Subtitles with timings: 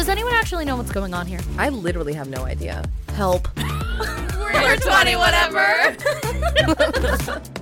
[0.00, 1.40] Does anyone actually know what's going on here?
[1.58, 2.82] I literally have no idea.
[3.10, 3.54] Help.
[3.58, 5.94] We're 20 whatever.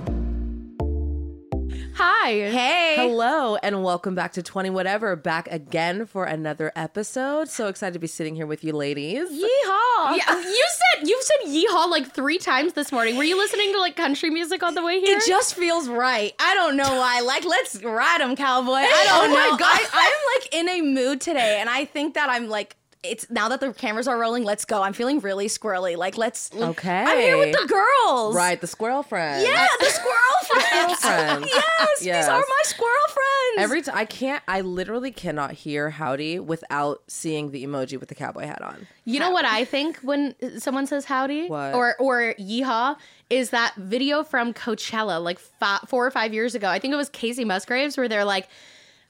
[2.01, 2.29] Hi.
[2.31, 2.95] Hey.
[2.95, 5.17] Hello and welcome back to 20 Whatever.
[5.17, 7.49] Back again for another episode.
[7.49, 9.27] So excited to be sitting here with you ladies.
[9.29, 10.15] Yeehaw.
[10.15, 13.17] Yeah, you said you said yeehaw like three times this morning.
[13.17, 15.17] Were you listening to like country music on the way here?
[15.17, 16.33] It just feels right.
[16.39, 17.19] I don't know why.
[17.19, 18.75] Like, let's ride them, cowboy.
[18.75, 19.57] I oh don't Oh my know.
[19.57, 19.67] God.
[19.69, 23.47] I, I'm like in a mood today, and I think that I'm like, it's now
[23.49, 24.43] that the cameras are rolling.
[24.43, 24.81] Let's go.
[24.83, 25.95] I'm feeling really squirrely.
[25.95, 26.51] Like, let's.
[26.53, 27.03] Okay.
[27.07, 28.35] I'm here with the girls.
[28.35, 29.41] Right, the squirrel friend.
[29.41, 30.99] Yeah, the squirrel friends.
[30.99, 31.45] friends.
[31.49, 32.25] yes, Yes.
[32.25, 33.25] these are my squirrel friends.
[33.57, 38.15] Every time I can't, I literally cannot hear howdy without seeing the emoji with the
[38.15, 38.85] cowboy hat on.
[39.05, 41.73] You know what I think when someone says howdy What?
[41.73, 42.95] or or yeehaw
[43.29, 46.67] is that video from Coachella like fi- four or five years ago.
[46.67, 48.47] I think it was Kacey Musgraves where they're like,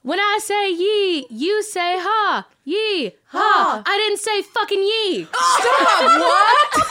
[0.02, 3.82] "When I say ye, you say ha, Ye, ha.
[3.84, 5.24] I didn't say fucking ye.
[5.34, 6.20] Stop!
[6.20, 6.86] what?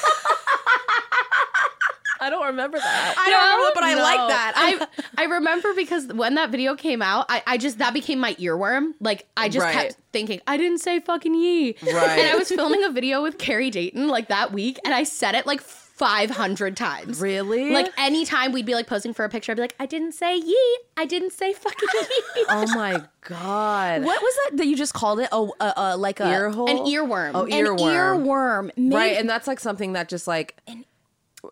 [2.21, 3.15] I don't remember that.
[3.17, 4.01] I don't remember, but I No.
[4.03, 4.53] like that.
[4.57, 8.19] I'm- I I remember because when that video came out, I, I just that became
[8.19, 8.91] my earworm.
[8.99, 9.73] Like I just Right.
[9.73, 11.75] kept thinking, I didn't say fucking ye.
[11.81, 12.19] Right.
[12.19, 15.33] And I was filming a video with Carrie Dayton like that week, and I said
[15.35, 15.61] it like
[15.99, 17.19] five hundred times.
[17.21, 17.71] Really?
[17.71, 20.35] Like anytime we'd be like posing for a picture, I'd be like, I didn't say
[20.37, 20.77] yee.
[20.97, 22.45] I didn't say fucking yee.
[22.49, 24.03] oh my god.
[24.03, 25.29] what was that that you just called it?
[25.31, 26.69] Oh, uh, uh, like a Ear hole?
[26.69, 27.31] An earworm.
[27.35, 27.77] Oh, An earworm.
[28.25, 28.71] earworm.
[28.75, 30.57] Maybe- Right, and that's like something that just like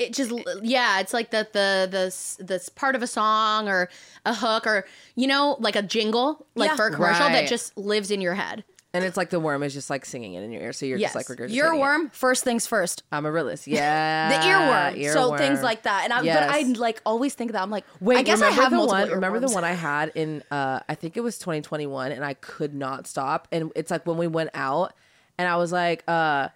[0.02, 3.90] it just yeah it's like the the the this part of a song or
[4.26, 6.76] a hook or you know like a jingle like Yeah.
[6.76, 9.74] for a commercial that just lives in your head and it's like the worm is
[9.74, 11.14] just like singing it in your ear, so you're Yes.
[11.14, 12.06] just like regurgitating.
[12.06, 12.14] it.
[12.14, 13.04] First things first.
[13.12, 14.30] I'm a Amaryllis, yeah.
[14.30, 15.14] the earworm.
[15.14, 16.04] So things like that.
[16.06, 16.38] And I, Yes.
[16.40, 19.02] but I like always think that I'm like, Wait, I guess I have the multiple
[19.02, 19.10] one?
[19.12, 20.42] Remember the one I had in?
[20.52, 23.48] uh I think it was 2021, and I could not stop.
[23.52, 24.94] And it's like when we went out,
[25.38, 26.50] and I was like, uh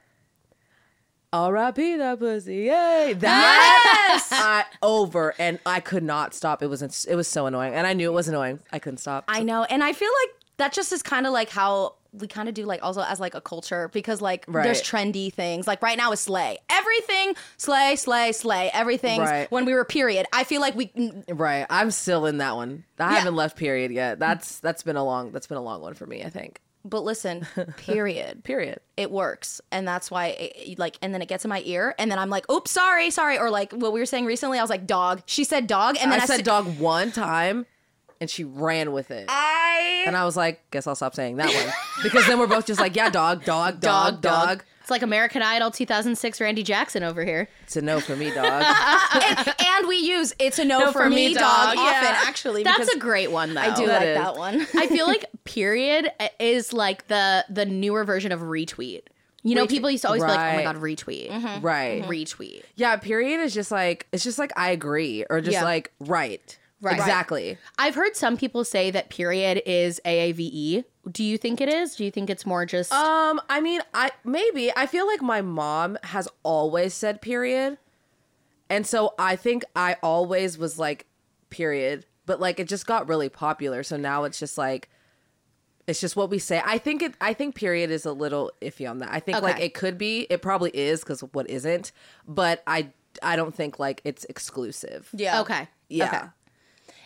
[1.33, 1.95] R.I.P.
[1.97, 3.13] that pussy, yay!
[3.17, 4.27] That Yes!
[4.33, 6.61] I over, and I could not stop.
[6.61, 8.59] It was it was so annoying, and I knew it was annoying.
[8.71, 9.23] I couldn't stop.
[9.29, 12.49] I know, and I feel like that just is kind of like how we kind
[12.49, 15.97] of do like also as like a culture because like there's trendy things like right
[15.97, 19.49] now is slay everything slay slay slay Everything Right.
[19.51, 20.91] when we were period I feel like we
[21.29, 22.83] right, I'm still in that one.
[22.99, 23.19] I Yeah.
[23.19, 24.19] haven't left period yet.
[24.19, 26.23] That's that's been a long that's been a long one for me.
[26.23, 27.45] I think but listen
[27.77, 28.79] period period.
[28.97, 32.11] it works and that's why it, like and then it gets in my ear and
[32.11, 34.69] then I'm like oops sorry sorry or like what we were saying recently I was
[34.69, 37.65] like dog she said dog and then I I, said said dog one time,
[38.21, 39.25] and she ran with it.
[39.27, 41.73] I And I was like, guess I'll stop saying that one.
[42.03, 44.47] Because then we're both just like, yeah, dog, dog, dog, Dog, dog.
[44.47, 44.63] dog.
[44.79, 48.45] it's like american idol 2006 randy jackson over here It's a no for me, dog.
[49.13, 52.21] and, and we use it's a no, for, me, dog, often Yeah.
[52.25, 54.17] actually that's a great one though I do That like is.
[54.17, 56.09] that one i feel like period
[56.39, 59.01] is like the the newer version of retweet
[59.43, 59.69] you know Retweet.
[59.69, 61.65] people used to always be like oh my god retweet mm-hmm.
[61.65, 62.01] right.
[62.03, 62.11] Mm-hmm.
[62.11, 65.25] retweet Yeah, period is just like, it's just like, I agree.
[65.29, 65.63] Or just Yeah.
[65.63, 66.57] like, right.
[66.81, 66.95] Right.
[66.97, 67.57] Exactly.
[67.77, 70.83] I've heard some people say that period is AAVE.
[71.11, 71.95] Do you think it is?
[71.95, 75.41] Do you think it's more just Um, I mean, I maybe I feel like my
[75.41, 77.77] mom has always said period.
[78.69, 81.05] And so I think I always was like
[81.49, 83.83] period, but like it just got really popular.
[83.83, 84.89] So now it's just like
[85.87, 86.61] it's just what we say.
[86.65, 89.09] I think it I think period is a little iffy on that.
[89.11, 91.91] I think like it could be, it probably is cuz what isn't,
[92.27, 92.89] but I
[93.21, 95.09] I don't think like it's exclusive.
[95.13, 95.67] yeah okay?
[95.89, 96.05] Yeah.
[96.07, 96.27] Okay.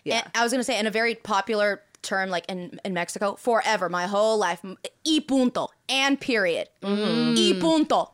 [0.05, 0.21] Yeah.
[0.23, 3.89] And I was gonna say in a very popular term, like in, in Mexico, forever,
[3.89, 7.35] my whole life, m- y punto, and period, mm.
[7.35, 8.11] y punto.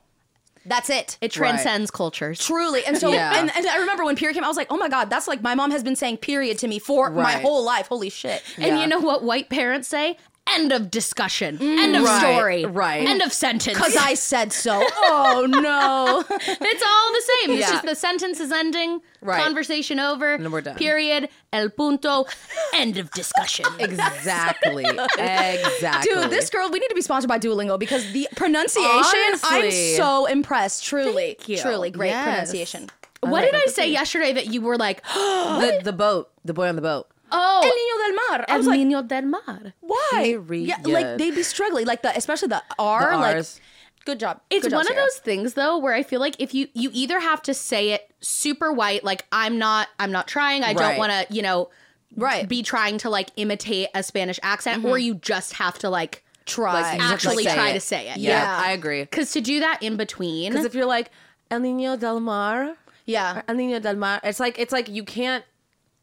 [0.64, 1.18] That's it.
[1.22, 2.40] It transcends cultures.
[2.40, 3.34] Truly, and so, Yeah.
[3.36, 5.42] and, and I remember when period came, I was like, "Oh my god, that's like
[5.42, 7.88] my mom has been saying period to me for my whole life.
[7.88, 8.82] Holy shit!" And Yeah.
[8.82, 10.18] you know what white parents say?
[10.54, 11.58] End of discussion.
[11.58, 11.78] Mm.
[11.80, 12.66] End of Right, story.
[12.66, 13.08] right.
[13.08, 13.78] End of sentence.
[13.78, 14.82] Because I said so.
[14.98, 16.24] Oh no.
[16.40, 17.52] it's all the same.
[17.58, 17.72] It's Yeah.
[17.72, 19.02] just the sentence is ending.
[19.22, 19.42] Right.
[19.44, 20.34] Conversation over.
[20.34, 20.76] And we're done.
[20.76, 21.30] Period.
[21.54, 22.26] El punto.
[22.74, 23.66] End of discussion.
[23.80, 24.86] Exactly.
[24.86, 26.14] exactly.
[26.14, 29.92] Dude, this girl, we need to be sponsored by Duolingo because the pronunciation, Honestly.
[29.96, 30.84] I'm so impressed.
[30.86, 31.58] Truly, Thank you.
[31.58, 32.24] truly great Yes.
[32.26, 32.90] pronunciation.
[33.22, 36.76] what did I say yesterday that you were like, the the boat, the boy on
[36.76, 37.08] the boat.
[37.32, 38.46] Oh, El Niño del Mar.
[38.48, 39.74] I El was like, Niño del Mar?
[39.82, 40.38] why?
[40.52, 43.18] Yeah, like they'd be struggling, like the especially the R.
[43.18, 43.60] Like, Rs.
[44.06, 44.42] good job.
[44.50, 45.04] It's Good job, one of Sierra.
[45.06, 48.10] those things though where I feel like if you you either have to say it
[48.20, 50.98] super white, like I'm not I'm not trying, I don't Right.
[51.00, 51.70] want to, you know,
[52.18, 52.48] Right.
[52.50, 55.06] be trying to like imitate a Spanish accent, or mm-hmm.
[55.06, 56.74] you just have to like Try.
[56.82, 57.74] Like, actually say try it.
[57.74, 58.18] to say it.
[58.18, 58.62] Yeah, Yeah.
[58.66, 59.02] I agree.
[59.04, 61.12] Because to do that in between, Because if you're like
[61.52, 62.76] El Niño del Mar,
[63.06, 63.44] yeah.
[63.48, 65.46] El Niño del Mar, it's like it's like you can't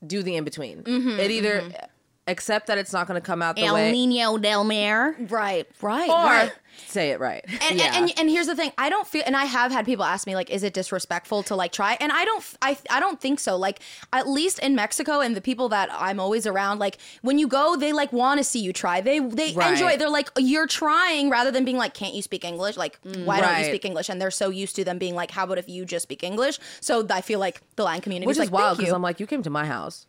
[0.06, 0.82] do the in between.
[0.82, 1.84] Mm-hmm, it either mm-hmm.
[2.26, 5.16] accept that it's not going to come out the El way Nino del Mar.
[5.18, 6.52] Right, right, or right.
[6.86, 7.44] Say it right.
[7.68, 7.92] And, yeah.
[7.94, 8.72] and, and and here's the thing.
[8.78, 11.56] I don't feel and i have had people ask me like is it disrespectful to
[11.56, 11.96] like try?
[12.00, 13.56] And i don't i i don't think so.
[13.56, 13.80] Like
[14.12, 17.76] at least in mexico and the people that i'm always around like when you go
[17.76, 19.00] they like want to see you try.
[19.00, 19.72] They they Right.
[19.72, 22.76] enjoy it they're like you're trying rather than being like can't you speak english?
[22.76, 23.24] Like mm.
[23.24, 24.08] why don't you speak english?
[24.08, 26.58] And they're so used to them being like how about if you just speak english?
[26.80, 29.20] So i feel like the latin community Which is is like wild because I'm like,
[29.20, 30.06] you came to my house.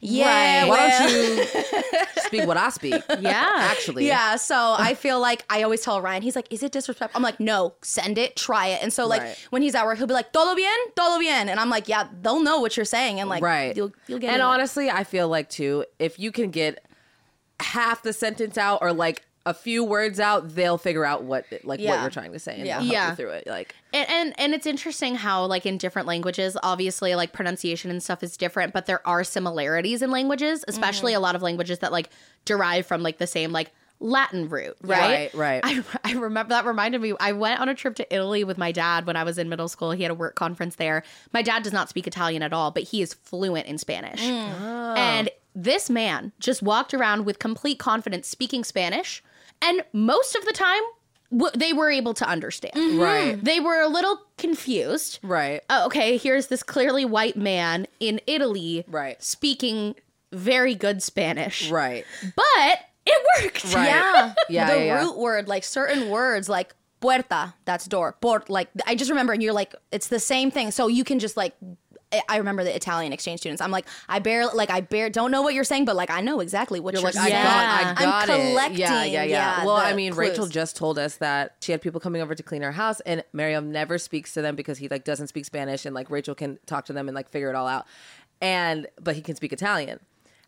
[0.00, 1.44] Yeah Why well- don't you
[2.26, 3.02] speak what I speak?
[3.20, 3.48] Yeah.
[3.56, 4.06] Actually.
[4.06, 7.22] Yeah, so I feel like I always tell Ryan, he's like, "Is it disrespectful?" I'm
[7.22, 9.46] like, "No, send it, try it." And so like Right.
[9.50, 12.08] when he's at work, he'll be like, "Todo bien, todo bien," and I'm like, "Yeah,
[12.22, 13.76] they'll know what you're saying," and like, right.
[13.76, 14.42] you'll you'll get and it.
[14.42, 16.84] honestly, I feel like too, if you can get
[17.60, 21.80] half the sentence out or like a few words out, they'll figure out what like
[21.80, 22.80] what you're trying to say and Yeah.
[22.80, 23.10] help Yeah.
[23.10, 23.46] you through it.
[23.46, 28.02] Like And, and and it's interesting how like in different languages obviously like pronunciation and
[28.02, 31.18] stuff is different but there are similarities in languages especially mm-hmm.
[31.18, 32.10] a lot of languages that like
[32.44, 35.60] derive from like the same like latin root right Right, right.
[35.64, 38.70] I, I remember that reminded me i went on a trip to italy with my
[38.70, 41.02] dad when i was in middle school he had a work conference there
[41.32, 44.52] my dad does not speak italian at all but he is fluent in spanish mm.
[44.60, 44.94] ah.
[44.94, 45.30] and
[45.60, 49.22] this man just walked around with complete confidence speaking spanish
[49.60, 50.82] and most of the time
[51.32, 53.00] w- they were able to understand mm-hmm.
[53.00, 53.44] Right.
[53.44, 55.18] they were a little confused.
[55.22, 55.62] Right.
[55.68, 59.20] Oh, okay, here's this clearly white man in Italy Right.
[59.22, 59.96] speaking
[60.32, 61.70] very good Spanish.
[61.70, 62.04] Right.
[62.36, 63.64] But it worked.
[63.74, 63.86] Right.
[63.86, 65.02] yeah, Yeah, the yeah, yeah.
[65.02, 68.12] root word, like certain words, like puerta, that's door.
[68.20, 70.70] Port, like I just remember, and you're like, it's the same thing.
[70.70, 71.54] So you can just like.
[72.12, 73.60] I- I remember the Italian exchange students.
[73.60, 76.20] I'm like, I barely, like, I bare don't know what you're saying, but like, I
[76.22, 77.42] know exactly what You're you're, like, I saying.
[77.42, 77.94] got, Yeah.
[77.98, 78.48] I I'm it.
[78.50, 79.58] collecting, Yeah, yeah, yeah.
[79.58, 82.42] yeah, well, I mean, Rachel just told us that she had people coming over to
[82.42, 85.84] clean her house, and Mario never speaks to them because he like doesn't speak Spanish,
[85.84, 87.86] and like Rachel can talk to them and like figure it all out,
[88.40, 90.00] and but he can speak Italian,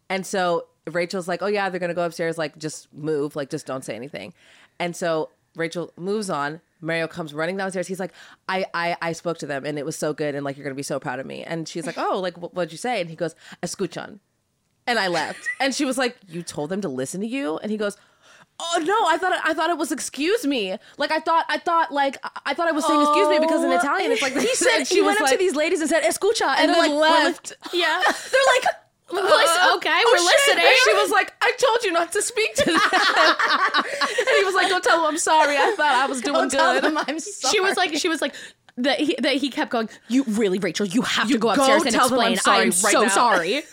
[0.09, 3.67] and so Rachel's like, oh yeah, they're gonna go upstairs, like just move, like just
[3.67, 4.33] don't say anything,
[4.79, 6.61] and so Rachel moves on.
[6.81, 7.87] Mario comes running downstairs.
[7.87, 8.13] He's like,
[8.49, 10.75] I, I, I spoke to them and it was so good and like you're gonna
[10.75, 11.43] be so proud of me.
[11.43, 13.01] And she's like, oh, like what, what'd you say?
[13.01, 14.21] And he goes, escuchan.
[14.87, 15.49] And I left.
[15.61, 17.97] And she was like, "You told them to listen to you?" And he goes,
[18.59, 20.77] "Oh no, I thought I thought it was excuse me.
[20.97, 22.17] Like I thought I thought like
[22.47, 23.77] I- thought I was saying excuse me because in oh.
[23.77, 26.47] Italian it's like he said she went up like, to these ladies and said escucha,
[26.47, 27.53] and, and they're then like, left.
[27.75, 28.01] Yeah.
[28.05, 28.75] they're like,
[29.13, 30.57] Listen- uh, okay, Oh, we're shit.
[30.57, 30.73] listening.
[30.85, 32.75] She was like, "I told you not to speak to them."
[34.19, 35.57] and he was like, "Don't tell them I'm sorry.
[35.57, 37.53] I thought I was doing don't tell good." them I'm sorry.
[37.53, 38.35] She was like, she was like,
[38.77, 41.63] that he, that he kept going, You really, Rachel, you have You to go go
[41.63, 42.39] upstairs and I'm explain.
[42.47, 43.63] I am sorry so now." sorry.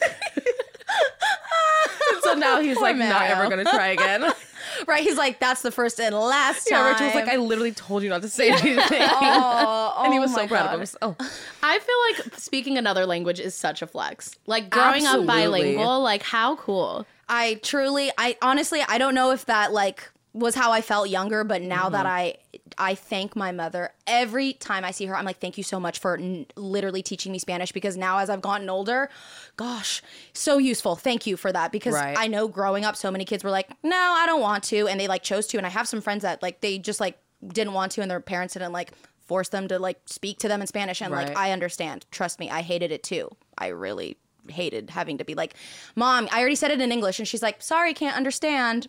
[2.22, 4.24] so now he's like, "Not ever gonna try again."
[4.88, 5.04] right.
[5.04, 6.80] He's like, that's the first and last time.
[6.80, 10.20] yeah, Rachel was like, "I literally told you not to say anything," oh, and he
[10.20, 10.74] was oh so proud God.
[10.74, 11.16] of himself.
[11.20, 11.32] Oh.
[11.64, 14.36] I feel like speaking another language is such a flex.
[14.46, 17.06] Like growing up bilingual, like how cool.
[17.30, 21.44] I truly, I honestly, I don't know if that like was how I felt younger,
[21.44, 22.16] but now that mm-hmm.
[22.16, 22.36] I,
[22.78, 25.16] I thank my mother every time I see her.
[25.16, 28.30] I'm like, thank you so much for n- literally teaching me Spanish because now as
[28.30, 29.10] I've gotten older,
[29.56, 30.02] gosh,
[30.34, 30.96] so useful.
[30.96, 32.16] Thank you for that because Right.
[32.18, 35.00] I know growing up, so many kids were like, no, I don't want to, and
[35.00, 37.74] they like chose to, and I have some friends that like they just like didn't
[37.74, 38.92] want to, and their parents didn't like
[39.26, 42.06] force them to like speak to them in Spanish, and like I understand.
[42.12, 43.36] Trust me, I hated it too.
[43.58, 44.18] I really
[44.50, 45.54] hated having to be like,
[45.96, 47.20] Mom, I already said it in English.
[47.20, 48.88] And she's like, Sorry, can't understand.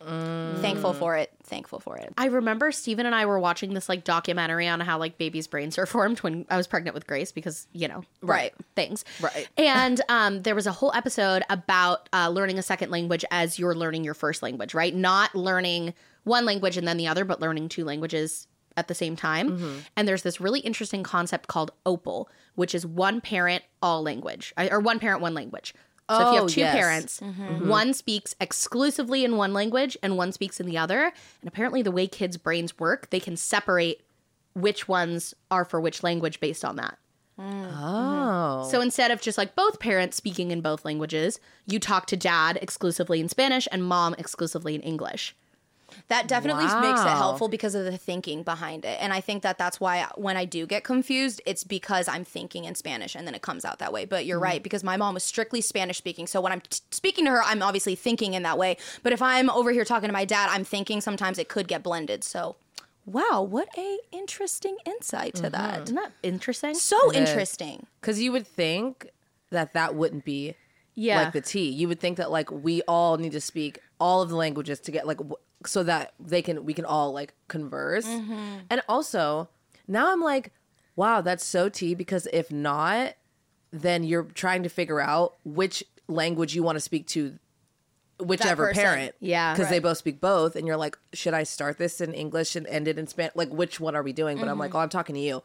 [0.60, 1.32] Thankful for it.
[1.44, 2.12] Thankful for it.
[2.18, 5.78] I remember Stephen and I were watching this like documentary on how like babies' brains
[5.78, 8.52] are formed when I was pregnant with Grace because, you know, Right.
[8.76, 9.04] things.
[9.20, 9.48] Right.
[9.56, 13.74] And um, there was a whole episode about uh, learning a second language as you're
[13.74, 14.94] learning your first language, right?
[14.94, 18.46] Not learning one language and then the other, but learning two languages
[18.78, 19.50] at the same time.
[19.50, 19.78] Mm-hmm.
[19.96, 24.80] And there's this really interesting concept called OPOL, which is one parent, all language, or
[24.80, 25.74] one parent, one language.
[26.10, 26.74] So if you Oh, have two yes.
[26.74, 27.42] parents, mm-hmm.
[27.42, 27.68] Mm-hmm.
[27.68, 31.12] one speaks exclusively in one language and one speaks in the other.
[31.42, 34.00] And apparently, the way kids' brains work, they can separate
[34.54, 36.96] which ones are for which language based on that.
[37.38, 37.78] Mm-hmm.
[37.78, 42.16] Oh, So instead of just like both parents speaking in both languages, you talk to
[42.16, 45.36] dad exclusively in Spanish and mom exclusively in English.
[46.08, 48.98] That definitely makes it helpful because of the thinking behind it.
[49.00, 52.64] And I think that that's why when I do get confused, it's because I'm thinking
[52.64, 54.04] in Spanish and then it comes out that way.
[54.04, 54.44] But you're mm-hmm.
[54.44, 56.26] right, because my mom was strictly Spanish speaking.
[56.26, 58.76] So when I'm t- speaking to her, I'm obviously thinking in that way.
[59.02, 61.82] But if I'm over here talking to my dad, I'm thinking sometimes it could get
[61.82, 62.24] blended.
[62.24, 62.56] So,
[63.04, 65.74] wow, what a interesting insight to that.
[65.74, 65.82] Mm-hmm.
[65.84, 66.74] Isn't that interesting?
[66.74, 67.86] So It interesting.
[68.00, 69.10] because you would think
[69.50, 70.54] that that wouldn't be
[70.94, 71.22] Yeah.
[71.22, 71.68] like the T.
[71.70, 74.90] You would think that like we all need to speak all of the languages to
[74.90, 75.18] get like
[75.66, 78.06] so that they can we can all like converse.
[78.06, 78.58] Mm-hmm.
[78.70, 79.48] And also
[79.86, 80.52] now I'm like,
[80.96, 83.14] wow, that's so T because if not,
[83.72, 87.38] then you're trying to figure out which language you want to speak to
[88.20, 89.14] whichever parent.
[89.20, 89.54] Yeah.
[89.54, 90.56] Because they both speak both.
[90.56, 93.36] And you're like, should I start this in English and end it in Spanish?
[93.36, 94.38] Like, which one are we doing?
[94.38, 94.78] But I'm like, mm-hmm.
[94.78, 95.42] oh, I'm talking to you.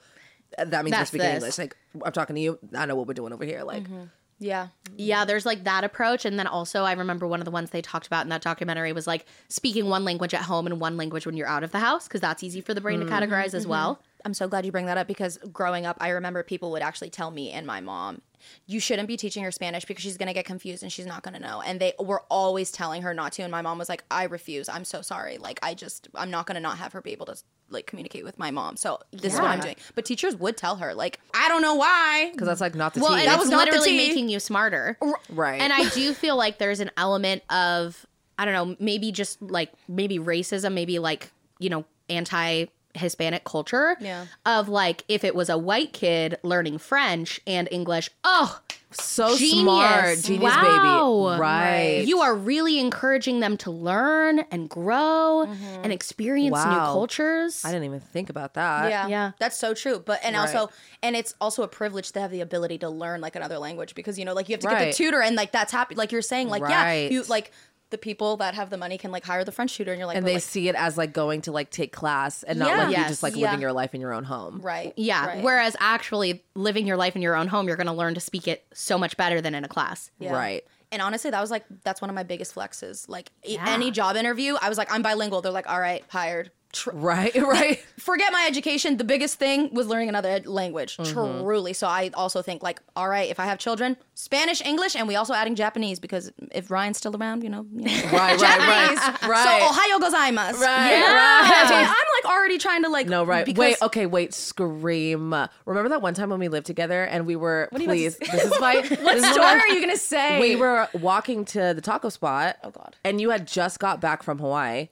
[0.58, 1.36] That means we're speaking this.
[1.36, 1.58] English.
[1.58, 2.60] Like, I'm talking to you.
[2.76, 3.64] I know what we're doing over here.
[3.64, 4.04] Like, mm-hmm.
[4.40, 4.68] Yeah.
[4.98, 6.26] Yeah, there's like that approach.
[6.26, 8.94] And then also, I remember one of the ones they talked about in that documentary
[8.94, 11.80] was like speaking one language at home and one language when you're out of the
[11.80, 13.72] house, because that's easy for the brain to mm-hmm, categorize as mm-hmm.
[13.72, 14.02] well.
[14.26, 17.10] I'm so glad you bring that up because growing up, I remember people would actually
[17.10, 18.22] tell me and my mom,
[18.68, 21.24] you shouldn't be teaching her Spanish because she's going to get confused and she's not
[21.24, 21.62] going to know.
[21.62, 23.42] And they were always telling her not to.
[23.42, 24.68] And my mom was like, I refuse.
[24.70, 25.38] I'm so sorry.
[25.38, 27.36] Like, I just, I'm not going to not have her be able to
[27.70, 28.76] like communicate with my mom.
[28.78, 29.76] So this is what I'm doing.
[29.96, 32.30] But teachers would tell her, like, I don't know why.
[32.32, 33.20] because that's like not the Well, tea.
[33.22, 34.08] and That it's was not the literally tea.
[34.10, 34.98] making you smarter.
[35.30, 35.60] right.
[35.62, 38.06] And I do feel like there's an element of,
[38.38, 43.98] I don't know, maybe just like maybe racism, maybe like, you know, anti Hispanic culture.
[44.00, 44.26] Yeah.
[44.46, 48.60] Of like, if it was a white kid learning French and English, oh,
[48.92, 49.62] so genius.
[49.64, 50.20] smart.
[50.22, 51.30] Genius Wow.
[51.32, 51.42] baby.
[51.42, 52.04] Right.
[52.06, 55.82] you are really encouraging them to learn and grow mm-hmm.
[55.84, 57.66] and experience new cultures.
[57.66, 58.90] I didn't even think about that.
[58.90, 59.32] Yeah, Yeah.
[59.40, 60.00] that's so true.
[60.06, 60.42] But and Right.
[60.56, 60.72] also,
[61.02, 64.20] and it's also a privilege to have the ability to learn like another language because
[64.20, 64.86] you know, like you have to get Right.
[64.92, 65.96] the tutor, and like that's happy.
[65.96, 67.52] Like you're saying, like yeah, you like
[67.94, 70.18] the people that have the money can like hire the French tutor, and you're like,
[70.18, 72.78] And they like, see it as like going to like take class and not Yeah.
[72.80, 73.08] like you Yes.
[73.10, 73.46] just like Yeah.
[73.46, 74.60] living your life in your own home.
[74.62, 75.26] right, Yeah.
[75.28, 75.44] right.
[75.44, 78.48] Whereas actually living your life in your own home, you're going to learn to speak
[78.48, 80.12] it so much better than in a class.
[80.20, 80.34] Yeah.
[80.34, 80.66] Right.
[80.92, 83.08] And honestly, that was like that's one of my biggest flexes.
[83.08, 83.64] Like Yeah.
[83.68, 85.42] any job interview, I was like, I'm bilingual.
[85.42, 86.52] They're like, all right, hired.
[86.74, 87.34] Tr- Right.
[87.54, 87.80] Right.
[87.98, 88.98] Forget my education.
[88.98, 90.98] The biggest thing was learning another ed- language.
[90.98, 91.14] Mm-hmm.
[91.44, 91.74] Truly.
[91.74, 95.16] So I also think like, all right, if I have children, Spanish, English, and we
[95.16, 97.92] also adding Japanese because if Ryan's still around, you know, you know.
[98.12, 98.40] Right.
[98.42, 98.60] Right.
[98.60, 99.20] Right.
[99.24, 99.44] Right.
[99.46, 100.60] So Ohayo gozaimasu.
[100.60, 101.14] Right, Yeah.
[101.14, 101.72] right.
[101.72, 103.46] I'm like already trying to like No, right.
[103.46, 104.34] because- wait, okay, wait.
[104.34, 105.34] Scream.
[105.66, 108.00] Remember that one time when we lived together and we were, are you about to
[108.00, 110.40] please, this is my, What this is story what- are you gonna say?
[110.40, 112.58] We were walking to the taco spot.
[112.64, 112.96] Oh, God.
[113.04, 114.90] And you had just got back from Hawaii.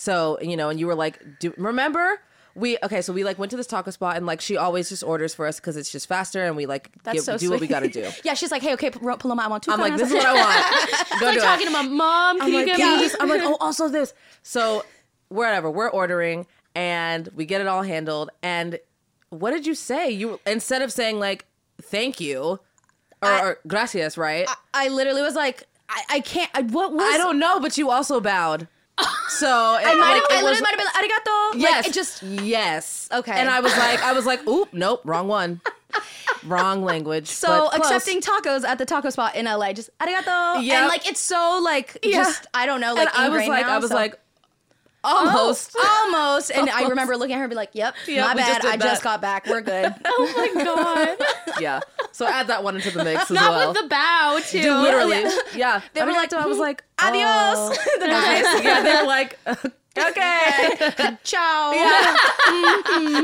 [0.00, 2.22] So, you know, and you were like, do, remember?
[2.54, 5.02] We okay, so we like went to this taco spot and like she always just
[5.04, 7.60] orders for us because it's just faster and we like That's give, so do what
[7.60, 8.08] we gotta do.
[8.24, 9.72] yeah, she's like, hey, okay, P- Paloma, I want two.
[9.72, 10.96] I'm like, this is what I want.
[11.20, 11.42] Go Like do it.
[11.42, 12.96] talking to my mom, can I'm you like, get yeah.
[12.96, 13.10] me?
[13.20, 14.14] I'm like, oh, also this.
[14.42, 14.86] So,
[15.28, 18.30] whatever, we're ordering and we get it all handled.
[18.42, 18.78] And
[19.28, 20.08] what did you say?
[20.10, 21.44] You instead of saying like,
[21.82, 22.58] thank you
[23.22, 24.48] or, or gracias, right?
[24.72, 26.50] I literally was like, I, I can't.
[26.54, 27.02] I, what was?
[27.02, 28.66] I don't know, but you also bowed.
[29.28, 30.24] So it, I might like, have.
[30.30, 31.60] I literally might have been like, arigato.
[31.60, 32.22] Yes, Like, it just.
[32.22, 33.08] yes.
[33.12, 33.32] Okay.
[33.32, 35.60] And I was like, I was like, oop, nope, wrong one,
[36.44, 37.28] wrong language.
[37.28, 40.62] So accepting tacos at the taco spot in LA, just arigato.
[40.62, 40.76] Yep.
[40.78, 42.16] And like it's so like Yeah.
[42.18, 44.18] just I don't know like and I was like, now, I was so- like,
[45.02, 45.72] almost.
[45.78, 46.50] Oh, almost.
[46.50, 48.62] And I remember looking at her and be like, "Yep, Yep, my just bad.
[48.62, 49.46] did I just got back.
[49.46, 51.60] We're good." Oh my God.
[51.60, 51.80] yeah.
[52.12, 53.68] So add that one into the mix as Not well.
[53.72, 54.62] with the bow, too.
[54.62, 55.24] Dude, literally.
[55.54, 55.80] Yeah.
[55.94, 57.24] They were like, I was like, Adios.
[57.24, 57.98] oh.
[58.00, 58.64] The guys.
[58.64, 61.16] yeah, they're like, okay.
[61.24, 61.72] Ciao.
[61.72, 62.16] Yeah.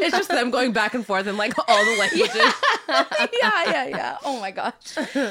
[0.02, 2.52] it's just them going back and forth in like all the languages.
[2.88, 4.18] yeah, yeah, yeah.
[4.24, 4.74] Oh my gosh.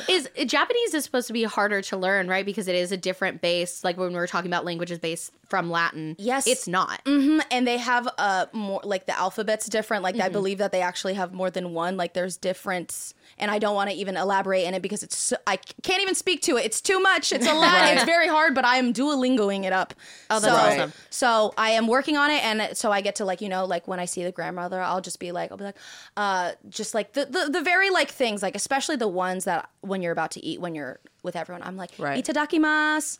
[0.09, 2.45] is Japanese is supposed to be harder to learn, right?
[2.45, 3.83] Because it is a different base.
[3.83, 6.15] Like when we were talking about languages based from Latin.
[6.17, 6.47] Yes.
[6.47, 7.01] it's not.
[7.05, 10.03] hmm And they have uh more like the alphabet's different.
[10.03, 10.23] Like Mm-hmm.
[10.25, 11.97] I believe that they actually have more than one.
[11.97, 15.35] Like there's different, and I don't want to even elaborate in it because it's so,
[15.45, 16.65] I can't even speak to it.
[16.65, 17.31] It's too much.
[17.33, 17.73] It's a lot.
[17.81, 17.95] Right.
[17.95, 18.55] It's very hard.
[18.55, 19.93] But I am Duolingoing it up.
[20.29, 20.93] Oh, that's so, awesome.
[21.09, 23.87] So I am working on it, and so I get to like you know like
[23.87, 25.77] when I see the grandmother, I'll just be like I'll be like,
[26.17, 30.01] uh, just like the the, the very like things like especially the ones that when
[30.01, 32.23] you're about to eat when you're with everyone, I'm like Right.
[32.23, 33.19] itadakimasu.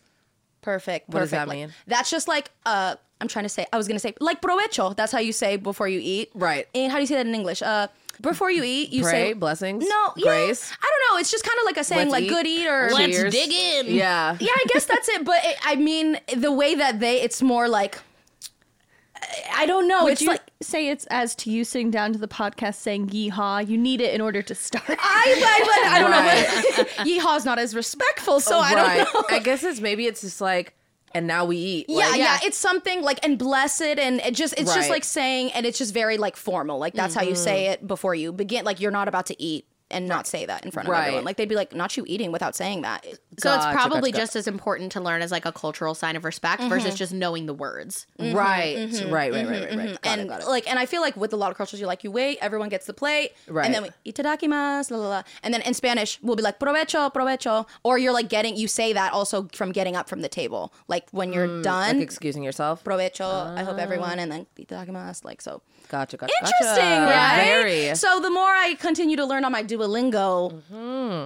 [0.65, 1.05] Perfect.
[1.05, 1.13] Perfect.
[1.13, 1.74] What does that Like, mean?
[1.88, 4.95] that's just like uh I'm trying to say I was gonna say like provecho.
[4.95, 6.31] That's how you say before you eat.
[6.36, 6.67] Right.
[6.75, 7.62] And how do you say that in English?
[7.62, 7.88] Uh
[8.22, 10.31] before you eat, you Pray, say blessings, No, yeah.
[10.31, 10.53] I don't
[11.13, 11.19] know.
[11.19, 12.29] It's just kind of like a saying Let's like eat.
[12.29, 13.34] good eat or Let's Cheers.
[13.34, 13.93] dig in.
[13.93, 14.38] Yeah.
[14.39, 15.24] Yeah, I guess that's it.
[15.25, 18.00] But it, I mean the way that they it's more like
[19.29, 20.03] I- I don't know.
[20.03, 23.08] Would it's you like say it's as to you sitting down to the podcast saying
[23.08, 23.67] yeehaw?
[23.67, 24.84] You need it in order to start.
[24.89, 26.77] I, I, I don't Right.
[26.77, 26.84] know.
[26.84, 29.05] But yeehaw's not as respectful, so oh, I right.
[29.05, 29.36] don't know.
[29.36, 30.75] I guess it's maybe it's just like,
[31.13, 31.86] and now we eat.
[31.88, 35.51] Yeah, Like, yeah, it's something like and blessed and it just it's just like saying
[35.53, 36.77] and it's just very like formal.
[36.77, 37.84] Like that's how you say mm-hmm.
[37.84, 38.65] it before you begin.
[38.65, 41.04] Like you're not about to eat and not say that in front of Right.
[41.08, 41.25] everyone.
[41.25, 43.06] Like they'd be like, not you eating without saying that.
[43.38, 46.25] So it's probably gotcha, just as important to learn as like a cultural sign of
[46.25, 46.96] respect versus mm-hmm.
[46.96, 48.08] just knowing the words.
[48.20, 48.36] Mm-hmm.
[48.36, 48.38] Mm-hmm.
[48.38, 48.75] Right.
[49.12, 49.34] Right.
[49.34, 49.34] Right.
[49.34, 49.50] Right.
[49.50, 49.50] Right.
[49.50, 49.70] Right.
[49.70, 50.27] Mm-hmm, and it.
[50.27, 50.48] Got it.
[50.48, 52.70] like and I feel like with a lot of cultures, you like you wait, everyone
[52.70, 53.65] gets the plate, Right.
[53.65, 57.13] and then we itadakimasu, la la la, and then in Spanish we'll be like provecho,
[57.13, 60.74] provecho, or you're like getting you say that also from getting up from the table,
[60.88, 62.84] like when you're mm, done, Like excusing yourself.
[62.84, 63.82] provecho, I hope ah.
[63.82, 65.62] everyone, and then itadakimasu, like so.
[65.89, 66.18] Gotcha.
[66.18, 66.34] Gotcha.
[66.39, 67.15] Interesting, gotcha.
[67.15, 67.46] right?
[67.46, 67.96] Very.
[67.96, 70.62] So the more I continue to learn on my Duolingo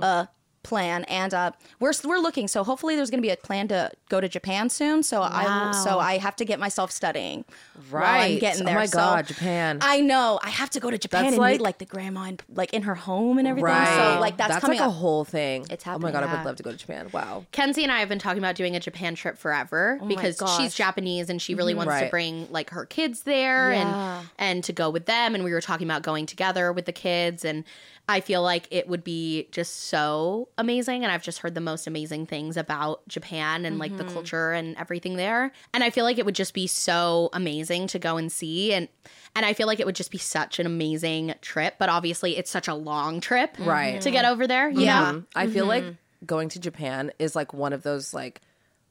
[0.02, 0.26] uh,
[0.62, 2.48] plan, and uh, we're we're looking.
[2.48, 5.04] So hopefully, there's going to be a plan to go to Japan soon.
[5.04, 7.46] So I so I have to get myself studying.
[7.90, 8.40] while I'm Right.
[8.42, 8.76] getting Oh there.
[8.76, 9.80] my So God, Japan.
[9.82, 10.38] I know.
[10.44, 12.74] I have to go to Japan That's and like- meet like the grandma and like
[12.74, 13.66] in her home and everything.
[13.72, 14.14] right.
[14.16, 15.66] So like that's, that's coming like a whole thing.
[15.70, 16.10] It's happening.
[16.10, 17.08] Oh my god, I would love to go to Japan.
[17.14, 17.46] Wow.
[17.54, 20.76] Kenzie and I have been talking about doing a Japan trip forever my because she's.
[20.76, 24.20] Japanese and she really wants to bring like her kids there Yeah.
[24.20, 26.92] and and to go with them and we were talking about going together with the
[26.94, 27.64] kids and
[28.10, 31.86] I feel like it would be just so amazing and I've just heard the most
[31.88, 36.18] amazing things about Japan and like the culture and everything there and I feel like
[36.18, 38.88] it would just be so amazing to go and see and
[39.36, 42.50] and I feel like it would just be such an amazing trip but obviously it's
[42.50, 44.02] such a long trip Right.
[44.02, 45.86] to get over there you know Um, I feel like
[46.26, 48.42] going to Japan is like one of those like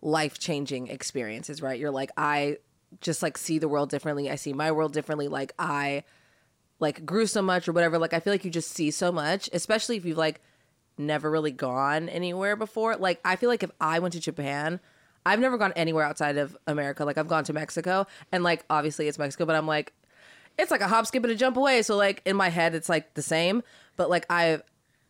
[0.00, 1.78] life changing experiences, right?
[1.78, 2.58] You're like, I
[3.00, 4.30] just like see the world differently.
[4.30, 5.28] I see my world differently.
[5.28, 6.04] Like I
[6.80, 7.98] like grew so much or whatever.
[7.98, 10.40] Like I feel like you just see so much, especially if you've like
[10.96, 12.96] never really gone anywhere before.
[12.96, 14.80] Like I feel like if I went to Japan,
[15.26, 17.04] I've never gone anywhere outside of America.
[17.04, 19.92] Like I've gone to Mexico and like obviously it's Mexico, but I'm like
[20.58, 21.82] it's like a hop, skip, and a jump away.
[21.82, 23.62] So like in my head, it's like the same.
[23.96, 24.60] But like I,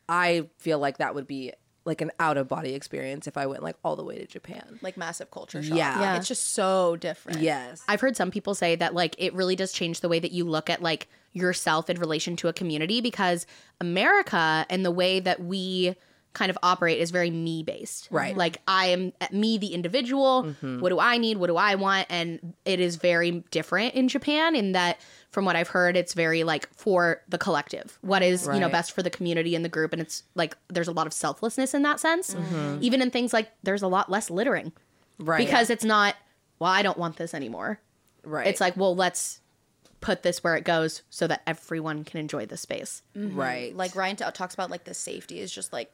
[0.08, 1.52] I feel like that would be
[1.84, 4.78] like an out of body experience if I went like all the way to Japan.
[4.82, 5.76] like massive culture shock.
[5.76, 5.98] Yeah.
[5.98, 6.16] Yeah.
[6.16, 7.40] It's just so different.
[7.40, 7.82] Yes.
[7.88, 10.44] I've heard some people say that like it really does change the way that you
[10.44, 11.08] look at like
[11.40, 13.46] yourself in relation to a community because
[13.80, 15.96] America and the way that we
[16.34, 18.08] kind of operate is very me based.
[18.10, 18.36] Right.
[18.36, 20.80] Like I am me the individual, mm-hmm.
[20.80, 24.54] what do I need, what do I want and it is very different in Japan
[24.54, 27.98] in that from what I've heard it's very like for the collective.
[28.02, 30.88] What is, you know, best for the community and the group and it's like there's
[30.88, 32.34] a lot of selflessness in that sense.
[32.34, 32.78] Mm-hmm.
[32.82, 34.72] Even in things like there's a lot less littering
[35.18, 35.38] right.
[35.44, 36.14] because it's not
[36.58, 37.80] well I don't want this anymore.
[38.22, 38.46] right.
[38.46, 39.40] It's like, well, let's
[40.00, 43.02] put this where it goes so that everyone can enjoy the space.
[43.16, 43.38] Mm-hmm.
[43.38, 43.76] right.
[43.76, 45.90] Like Ryan t- talks about like the safety is just like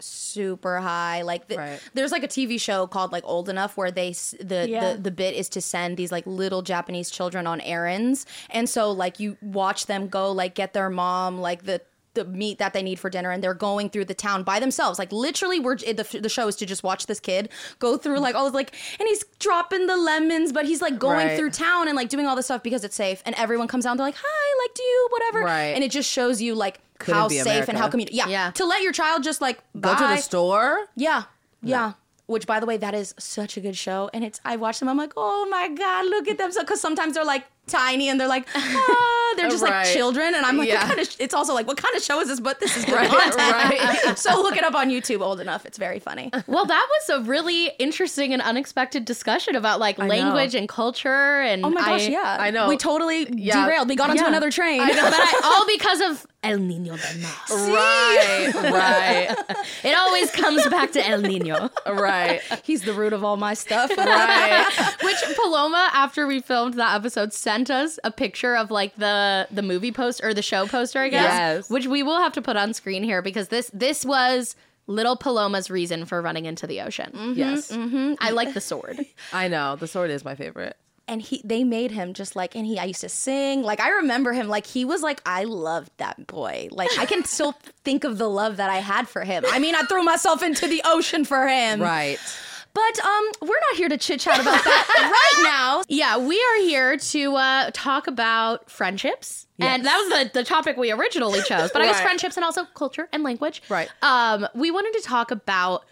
[0.00, 1.22] super high.
[1.22, 1.80] Like the, Right.
[1.94, 4.92] there's like a TV show called like Old Enough where they the, Yeah.
[4.94, 8.92] the the bit is to send these like little Japanese children on errands, and so
[8.92, 11.80] like you watch them go like get their mom like the
[12.14, 14.98] the meat that they need for dinner and they're going through the town by themselves
[14.98, 18.34] like literally we're the, the show is to just watch this kid go through like
[18.34, 21.36] all this like and he's dropping the lemons but he's like going Right.
[21.38, 23.96] through town and like doing all this stuff because it's safe and everyone comes down
[23.96, 25.74] they're like hi like do you whatever Right.
[25.74, 27.70] and it just shows you like Couldn't how safe America.
[27.70, 28.50] and how community yeah Yeah.
[28.52, 30.86] to let your child just like Go to the store.
[30.96, 31.24] yeah
[31.62, 31.92] yeah
[32.26, 34.88] which by the way that is such a good show and it's i watch them
[34.88, 38.20] i'm like oh my god look at them so because sometimes they're like tiny and
[38.20, 39.84] they're like ah, they're uh, just Right.
[39.84, 40.80] like children and i'm like Yeah.
[40.80, 41.16] what kind of sh-?
[41.18, 43.38] it's also like what kind of show is this but this is good Right, content
[43.38, 44.18] right.
[44.24, 47.22] so look it up on youtube old enough it's very funny Well, that was a
[47.28, 50.06] really interesting and unexpected discussion about like know.
[50.06, 51.40] language and culture.
[51.40, 52.68] And oh my gosh I- yeah I know.
[52.68, 53.64] we totally Yeah.
[53.64, 54.28] derailed we got onto Yeah.
[54.28, 57.50] another train I know, but I, all because of El Nino del Mar.
[57.50, 58.50] Right.
[58.54, 59.36] right.
[59.82, 61.68] It always comes back to El Nino.
[61.86, 62.40] Right.
[62.64, 64.94] he's the root of all my stuff Right.
[65.02, 69.17] Which Paloma, after we filmed that episode, sent us a picture of like the
[69.50, 71.22] the movie poster or the show poster, I guess.
[71.22, 71.70] Yes.
[71.70, 75.70] Which we will have to put on screen here because this this was little Paloma's
[75.70, 77.10] reason for running into the ocean.
[77.14, 77.70] Mm-hmm, yes.
[77.70, 78.14] Mm-hmm.
[78.20, 79.04] I like the sword.
[79.32, 79.76] I know.
[79.76, 80.76] The sword is my favorite.
[81.06, 83.90] and he they made him just like and he I used to sing like I
[84.02, 87.52] remember him like he was like I loved that boy like I can still
[87.84, 90.66] think of the love that I had for him I mean I threw myself into
[90.66, 92.18] the ocean for him Right.
[92.78, 96.60] But um we're not here to chit chat about that right now Yeah, we are
[96.62, 99.46] here to uh, talk about friendships.
[99.60, 101.70] And that was the, the topic we originally chose.
[101.72, 103.62] But I guess friendships and also culture and language.
[103.68, 103.88] Right.
[104.02, 105.84] Um, we wanted to talk about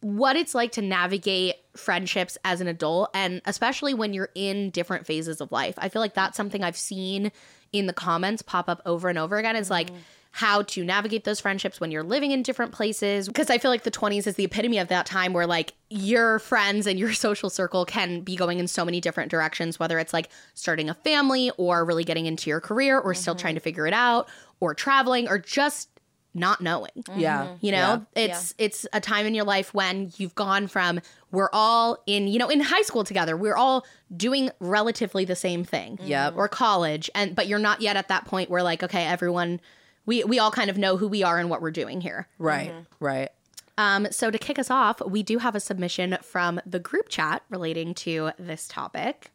[0.00, 5.06] what it's like to navigate friendships as an adult and especially when you're in different
[5.06, 5.74] phases of life.
[5.78, 7.32] I feel like that's something I've seen
[7.72, 9.88] in the comments pop up over and over again is like
[10.36, 13.84] how to navigate those friendships when you're living in different places because I feel like
[13.84, 17.48] the 20s is the epitome of that time where like your friends and your social
[17.48, 21.52] circle can be going in so many different directions whether it's like starting a family
[21.56, 23.64] or really getting into your career or still trying to mm-hmm.
[23.64, 25.88] figure it out or traveling or just
[26.36, 26.90] not knowing.
[26.98, 27.20] Mm-hmm.
[27.20, 27.54] Yeah.
[27.60, 32.02] You know, it's it's a time in your life when you've gone from we're all
[32.06, 33.36] in, you know, in high school together.
[33.36, 36.00] We're all doing relatively the same thing.
[36.02, 36.32] Yeah.
[36.34, 39.60] Or college and but you're not yet at that point where like okay, everyone
[40.06, 42.28] we we all kind of know who we are and what we're doing here.
[42.38, 42.72] Right.
[43.00, 43.30] Right.
[43.76, 47.42] Um, so to kick us off, we do have a submission from the group chat
[47.50, 49.32] relating to this topic.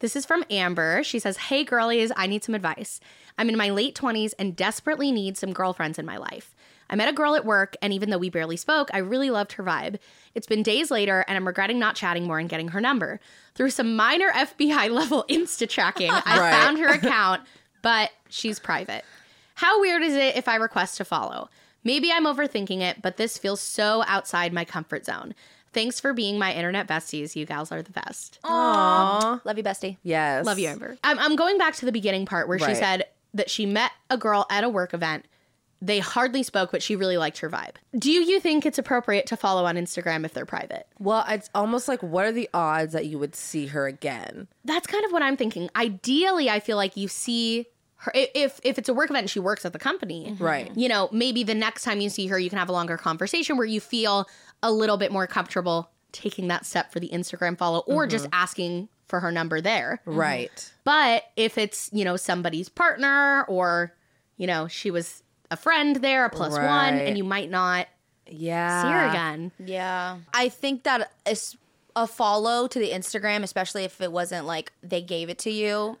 [0.00, 1.02] This is from Amber.
[1.04, 3.00] She says, Hey girlies, I need some advice.
[3.38, 6.54] I'm in my late 20s and desperately need some girlfriends in my life.
[6.90, 9.52] I met a girl at work, and even though we barely spoke, I really loved
[9.52, 9.98] her vibe.
[10.36, 13.18] It's been days later, and I'm regretting not chatting more and getting her number.
[13.56, 16.50] Through some minor FBI level Insta tracking, I Right.
[16.52, 17.42] found her account,
[17.82, 19.04] but she's private.
[19.56, 21.48] How weird is it if I request to follow?
[21.84, 25.34] Maybe I'm overthinking it, but this feels so outside my comfort zone.
[25.72, 27.36] Thanks for being my internet besties.
[27.36, 28.38] You gals are the best.
[28.44, 29.44] Aww.
[29.44, 29.96] Love you, bestie.
[30.02, 30.46] Yes.
[30.46, 30.96] Love you, Amber.
[31.04, 32.76] I'm, I'm going back to the beginning part where she Right.
[32.76, 35.26] said that she met a girl at a work event.
[35.82, 37.74] They hardly spoke, but she really liked her vibe.
[37.98, 40.86] Do you think it's appropriate to follow on Instagram if they're private?
[40.98, 44.48] Well, it's almost like what are the odds that you would see her again?
[44.64, 45.68] That's kind of what I'm thinking.
[45.76, 47.66] Ideally, I feel like you see
[47.98, 50.30] her if if it's a work event she works at the company.
[50.30, 50.44] Mm-hmm.
[50.44, 50.76] Right.
[50.76, 53.56] You know, maybe the next time you see her, you can have a longer conversation
[53.56, 54.26] where you feel
[54.62, 58.34] a little bit more comfortable taking that step for the Instagram follow or just mm-hmm.
[58.34, 60.00] asking for her number there.
[60.06, 60.18] Mm-hmm.
[60.18, 60.72] Right.
[60.84, 63.92] But if it's, you know, somebody's partner or,
[64.36, 67.06] you know, she was a friend there, a plus one, Right.
[67.06, 67.86] and you might not
[68.26, 68.82] Yeah.
[68.82, 69.52] see her again.
[69.58, 70.18] Yeah.
[70.34, 71.56] I think that is
[71.94, 75.98] a follow to the Instagram, especially if it wasn't like they gave it to you.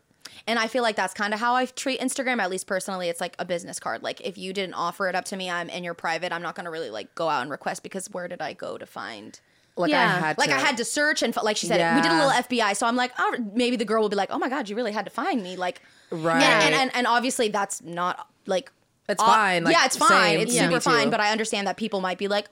[0.48, 3.08] And I feel like that's kind of how I treat Instagram, at least personally.
[3.08, 4.02] It's like a business card.
[4.02, 6.54] Like if you didn't offer it up to me, I'm in you're private, I'm not
[6.54, 9.38] gonna really like go out and request because where did I go to find?
[9.76, 10.04] Like Yeah.
[10.04, 12.30] I had Like I had to search and like she said, we did a little
[12.30, 12.76] FBI.
[12.76, 14.92] So I'm like, oh, maybe the girl will be like, oh my god, you really
[14.92, 15.56] had to find me.
[15.56, 16.40] Like, Right.
[16.42, 18.70] And, and, and, and obviously that's not like
[19.08, 20.08] It's uh, fine, like, yeah, it's fine.
[20.10, 20.40] same.
[20.40, 20.68] It's Yeah.
[20.68, 21.10] super fine.
[21.10, 22.46] But I understand that people might be like,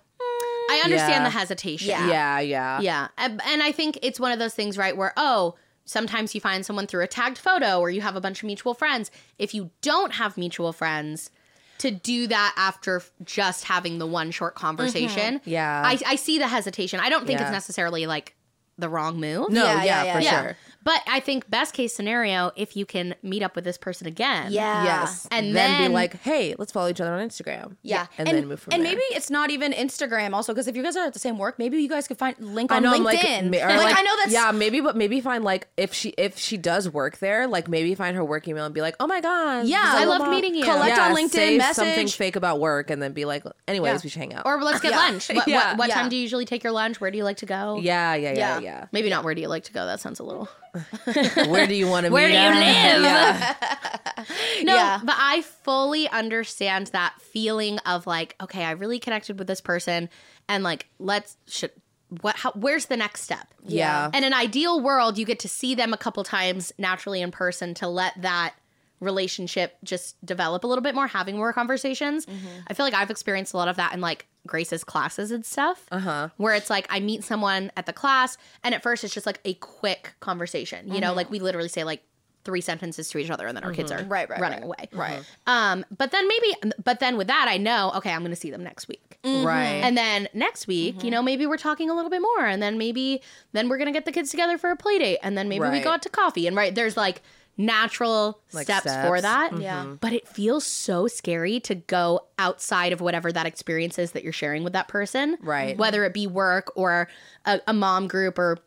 [0.70, 1.24] I understand Yeah.
[1.24, 1.88] the hesitation.
[1.88, 2.08] Yeah.
[2.08, 2.80] Yeah, yeah.
[2.80, 3.08] Yeah.
[3.16, 6.64] And and I think it's one of those things, right, where, oh, sometimes you find
[6.64, 9.10] someone through a tagged photo or you have a bunch of mutual friends.
[9.38, 11.30] If you don't have mutual friends,
[11.78, 15.40] to do that after just having the one short conversation.
[15.40, 15.50] Mm-hmm.
[15.50, 15.82] Yeah.
[15.84, 17.00] I, I see the hesitation.
[17.00, 17.46] I don't think Yeah.
[17.46, 18.34] it's necessarily like
[18.78, 19.50] the wrong move.
[19.50, 20.42] No, Yeah, yeah, yeah, yeah, for yeah.
[20.42, 20.56] sure.
[20.82, 24.52] But I think best case scenario, if you can meet up with this person again.
[24.52, 25.26] yeah, Yes.
[25.30, 27.76] And then, then- be like, hey, let's follow each other on Instagram.
[27.82, 28.90] Yeah, And, then move from and there.
[28.92, 31.58] maybe it's not even Instagram also because if you guys are at the same work,
[31.58, 33.04] maybe you guys could find link on know, I'm LinkedIn.
[33.04, 35.94] like, Like, ma- or like, I know that's yeah, maybe, but maybe find like if
[35.94, 38.96] she if she does work there, like maybe find her work email and be like,
[39.00, 40.64] oh my god, Yeah, I blah, loved meeting you.
[40.64, 44.00] Collect yeah, on LinkedIn, say something fake about work, and then be like, anyways, Yeah.
[44.04, 44.42] we should hang out.
[44.44, 44.96] Or let's get Yeah.
[44.98, 45.28] lunch.
[45.30, 45.68] What, Yeah.
[45.70, 45.94] what, what Yeah.
[45.94, 47.00] time do you usually take your lunch?
[47.00, 47.78] Where do you like to go?
[47.80, 48.86] yeah, yeah, yeah, Yeah.
[48.92, 49.86] Maybe not where do you like to go?
[49.86, 50.48] That sounds a little.
[51.50, 53.00] Where do you want to Where do you at?
[53.00, 54.26] live?
[54.64, 55.00] No, Yeah.
[55.04, 60.08] but I fully understand that feeling of like, okay, I really connected with this person,
[60.48, 61.72] and like, let's should
[62.20, 62.36] what?
[62.36, 63.46] How, where's the next step?
[63.66, 64.06] Yeah.
[64.06, 67.30] And in an ideal world, you get to see them a couple times naturally in
[67.32, 68.54] person to let that
[69.00, 72.24] relationship just develop a little bit more, having more conversations.
[72.26, 72.46] Mm-hmm.
[72.68, 75.84] I feel like I've experienced a lot of that in like Grace's classes and stuff.
[75.90, 76.28] Uh huh.
[76.36, 79.40] Where it's like I meet someone at the class, and at first it's just like
[79.44, 80.92] a quick conversation.
[80.92, 82.02] You know, like we literally say like
[82.44, 84.64] three sentences to each other, and then our kids are Right, right, running right.
[84.64, 84.88] away.
[84.92, 85.24] Right.
[85.46, 86.54] Um, but then maybe,
[86.84, 89.18] but then with that, I know, okay, I'm going to see them next week.
[89.24, 89.80] Right.
[89.82, 92.44] And then next week, you know, maybe we're talking a little bit more.
[92.44, 95.20] And then maybe, then we're going to get the kids together for a play date.
[95.22, 96.46] And then maybe we go out to coffee.
[96.46, 97.22] And right, there's like
[97.56, 99.06] natural Like steps, steps.
[99.06, 99.58] for that.
[99.58, 99.94] Yeah.
[100.00, 104.32] But it feels so scary to go outside of whatever that experience is that you're
[104.32, 105.36] sharing with that person.
[105.40, 105.76] Right.
[105.76, 107.08] Whether it be work or
[107.44, 108.58] a, a mom group or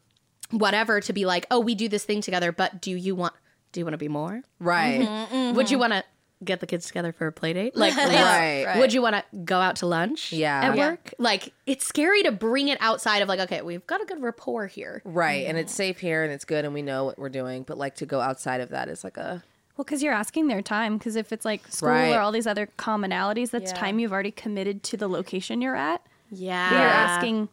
[0.52, 3.34] whatever, to be like, oh, we do this thing together, but do you want,
[3.74, 4.42] do you want to be more?
[4.60, 5.02] right.
[5.02, 5.56] Mm-hmm.
[5.56, 6.04] Would you want to
[6.44, 7.76] get the kids together for a play date?
[7.78, 8.64] Like, Right.
[8.66, 8.80] Right.
[8.80, 10.32] would you want to go out to lunch?
[10.34, 10.62] Yeah.
[10.64, 10.90] at Yeah.
[10.90, 11.14] work.
[11.18, 14.68] Like, it's scary to bring it outside of like, okay, we've got a good rapport
[14.68, 15.02] here.
[15.06, 15.46] Right.
[15.48, 17.64] And it's safe here and it's good and we know what we're doing.
[17.64, 19.44] But like to go outside of that is like a
[19.78, 20.98] Well, because you're asking their time.
[20.98, 22.14] Because if it's like school Right.
[22.16, 23.78] or all these other commonalities, that's Yeah.
[23.78, 26.02] time you've already committed to the location you're at.
[26.32, 27.50] Yeah, But You're asking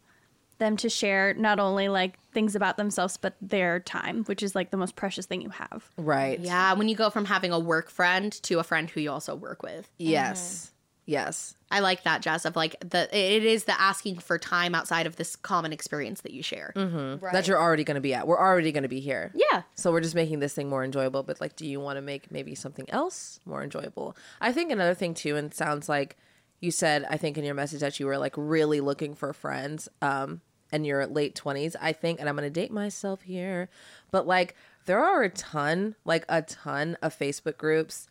[0.59, 4.71] them to share not only like things about themselves, but their time, which is like
[4.71, 5.89] the most precious thing you have.
[5.97, 6.39] right.
[6.39, 9.35] Yeah, when you go from having a work friend to a friend who you also
[9.35, 9.89] work with.
[9.99, 10.73] Yes.
[11.07, 11.55] Yes.
[11.71, 12.45] I like that, Jess.
[12.45, 16.33] Of like the it is the asking for time outside of this common experience that
[16.33, 16.73] you share.
[16.75, 17.25] Mm-hmm.
[17.33, 18.27] That you're already going to be at.
[18.27, 19.33] We're already going to be here.
[19.35, 21.23] Yeah, So we're just making this thing more enjoyable.
[21.23, 24.17] But like, do you want to make maybe something else more enjoyable?
[24.41, 26.17] I think another thing too, and it sounds like
[26.61, 29.89] you said, I think in your message that you were like really looking for friends,
[30.01, 30.41] um,
[30.75, 31.77] and you're late twenties.
[31.81, 33.69] I think, and I'm gonna date myself here,
[34.11, 34.57] but like
[34.87, 38.09] there are a ton, like a ton of Facebook groups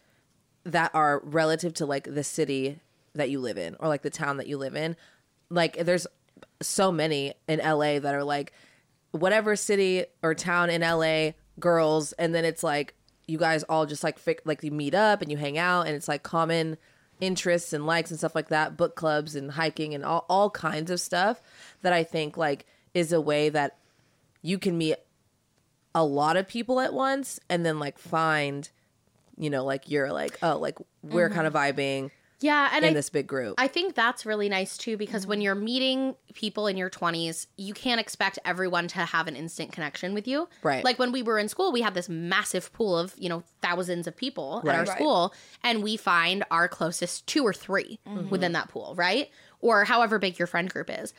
[0.64, 2.80] that are relative to like the city
[3.14, 4.96] that you live in or like the town that you live in.
[5.50, 6.08] Like there's
[6.62, 8.54] so many in LA that are like
[9.12, 12.96] whatever city or town in LA girls and then it's like
[13.28, 15.96] you guys all just like fic- like you meet up and you hang out and
[15.96, 16.78] it's like common
[17.24, 20.92] interests and likes and stuff like that book clubs and hiking and all, all kinds
[20.92, 21.42] of stuff
[21.82, 23.78] that I think like is a way that
[24.42, 24.98] you can meet
[25.96, 28.70] a lot of people at once and then like find
[29.38, 31.56] you know like you're like oh like we're kind mm-hmm.
[31.56, 32.12] of vibing
[32.44, 33.56] Yeah, and in I this big group.
[33.58, 35.30] I think that's really nice too because Mm-hmm.
[35.30, 39.72] when you're meeting people in your 20s, you can't expect everyone to have an instant
[39.72, 40.50] connection with you.
[40.62, 40.84] Right.
[40.84, 44.08] Like when we were in school, we had this massive pool of, you know, thousands
[44.08, 44.90] of people at our Right.
[44.90, 48.30] school, and we find our closest two or 3 Mm-hmm.
[48.30, 49.30] within that pool, right?
[49.62, 51.14] Or however big your friend group is.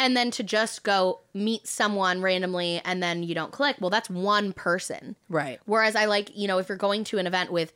[0.00, 4.08] And then to just go meet someone randomly and then you don't click, well, that's
[4.08, 5.16] one person.
[5.28, 5.58] right.
[5.66, 7.72] Whereas I like, you know, if you're going to an event with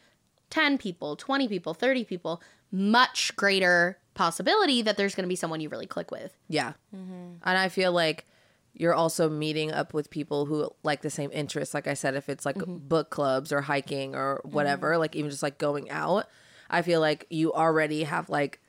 [0.50, 2.40] 10 people, 20 people, 30 people,
[2.72, 6.36] much greater possibility that there's going to be someone you really click with.
[6.48, 6.72] Yeah.
[6.94, 7.34] Mm-hmm.
[7.44, 8.26] And I feel like
[8.74, 11.74] you're also meeting up with people who like the same interests.
[11.74, 12.88] Like I said, if it's like Mm-hmm.
[12.88, 16.26] book clubs or hiking or whatever, like even just like going out,
[16.70, 18.60] I feel like you already have like,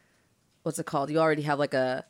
[0.63, 1.09] what's it called?
[1.09, 2.03] You already have like a,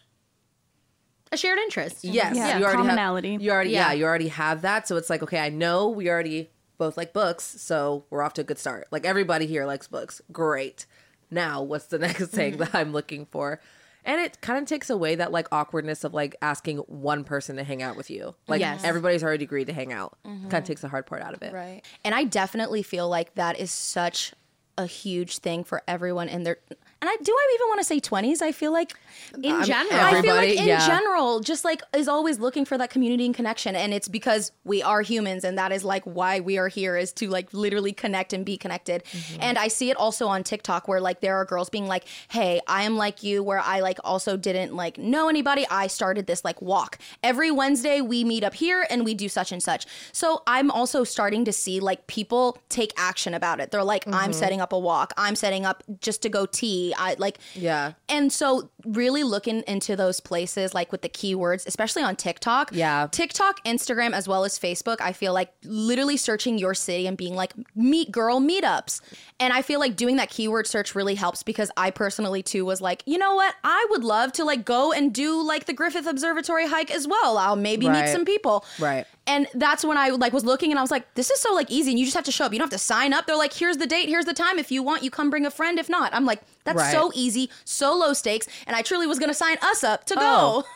[1.32, 2.04] A shared interest.
[2.04, 3.32] yes, Yeah, you already commonality.
[3.34, 3.88] Have, you already, yeah.
[3.90, 3.94] Yeah.
[3.94, 4.88] you already have that.
[4.88, 7.44] So it's like, okay, I know we already both like books.
[7.62, 8.88] So we're off to a good start.
[8.92, 10.22] Like everybody here likes books.
[10.32, 10.86] Great.
[11.34, 12.78] Now, what's the next thing that mm-hmm.
[12.78, 13.60] I'm looking for?
[14.06, 17.64] And it kind of takes away that like awkwardness of like asking one person to
[17.64, 18.36] hang out with you.
[18.48, 18.84] Like Yes.
[18.84, 20.18] everybody's already agreed to hang out.
[20.26, 20.50] Mm-hmm.
[20.50, 21.54] Kind of takes the hard part out of it.
[21.54, 21.82] Right.
[22.04, 24.34] And I definitely feel like that is such
[24.78, 26.58] a huge thing for everyone in their
[27.04, 28.42] and I do I even want to say 20s?
[28.42, 28.94] I feel like
[29.34, 30.00] In general.
[30.00, 30.88] I feel like in yeah.
[30.88, 34.82] general just like is always looking for that community and connection and it's because we
[34.82, 38.32] are humans and that is like why we are here is to like literally connect
[38.32, 39.04] and be connected.
[39.04, 39.42] Mm-hmm.
[39.42, 42.62] And I see it also on TikTok where like there are girls being like, "Hey,
[42.68, 45.66] I am like you where I like also didn't like know anybody.
[45.70, 46.98] I started this like walk.
[47.22, 51.04] Every Wednesday we meet up here and we do such and such." So I'm also
[51.04, 53.72] starting to see like people take action about it.
[53.72, 54.16] They're like, Mm-hmm.
[54.16, 55.14] "I'm setting up a walk.
[55.18, 57.94] I'm setting up just to go tea." I like Yeah.
[58.10, 62.72] and so, really looking into those places, like with the keywords, especially on TikTok.
[62.74, 63.08] Yeah.
[63.12, 67.36] TikTok, Instagram, as well as Facebook, I feel like literally searching your city and being
[67.36, 69.00] like, meet girl meetups.
[69.40, 72.82] And I feel like doing that keyword search really helps because I personally, too, was
[72.82, 73.56] like, you know what?
[73.64, 77.38] I would love to like go and do like the Griffith Observatory hike as well.
[77.38, 78.66] I'll maybe meet some people.
[78.80, 79.06] Right.
[79.26, 81.72] And that's when I like was looking and I was like, this is so like
[81.72, 82.52] easy and you just have to show up.
[82.52, 83.26] You don't have to sign up.
[83.26, 84.60] They're like, here's the date, here's the time.
[84.60, 85.80] If you want, you come bring a friend.
[85.80, 86.92] If not, I'm like, that's Right.
[86.92, 88.48] so easy, so low stakes.
[88.68, 90.20] And I truly was gonna sign us up to Oh.
[90.20, 90.68] go.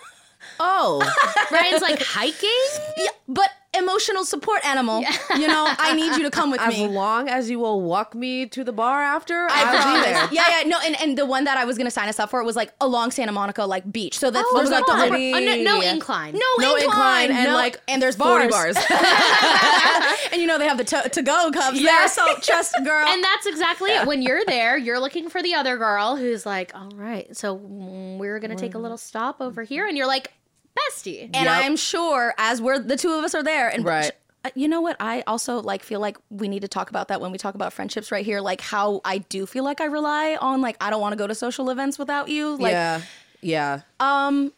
[0.60, 1.48] Oh, oh.
[1.52, 2.94] Riayn's like hiking?
[2.98, 5.04] yeah, but emotional support animal.
[5.38, 6.86] You know, I need you to come with as me.
[6.86, 10.28] As long as you will walk me to the bar after, I I'll be there.
[10.32, 12.44] Yeah, yeah, no, and, and the one that I was gonna sign us up for
[12.44, 14.18] was like along Santa Monica, like beach.
[14.18, 15.34] So that's Oh, there's like the upper, Pretty.
[15.34, 16.34] Oh, no, no incline.
[16.34, 16.86] no, No incline,
[17.30, 18.86] incline and no- like and there's 40 bars, bars.
[20.32, 22.00] and you know they have the to, to go cups Yeah.
[22.00, 22.08] there.
[22.08, 23.08] So trust, girl.
[23.08, 24.08] And that's exactly it.
[24.08, 28.18] When you're there, you're looking for the other girl who's like, all right, so mm,
[28.18, 29.86] we're going to take a little stop over here.
[29.88, 30.32] And you're like,
[30.78, 31.24] bestie.
[31.34, 31.48] And Yep.
[31.66, 34.12] I'm sure as we're the two of us are there and Right.
[34.46, 37.20] uh, you know what I also like feel like we need to talk about that
[37.22, 40.38] when we talk about friendships right here like how I do feel like I rely
[40.40, 43.02] on like I don't want to go to social events without you like yeah.
[43.42, 43.82] Yeah.
[44.00, 44.54] um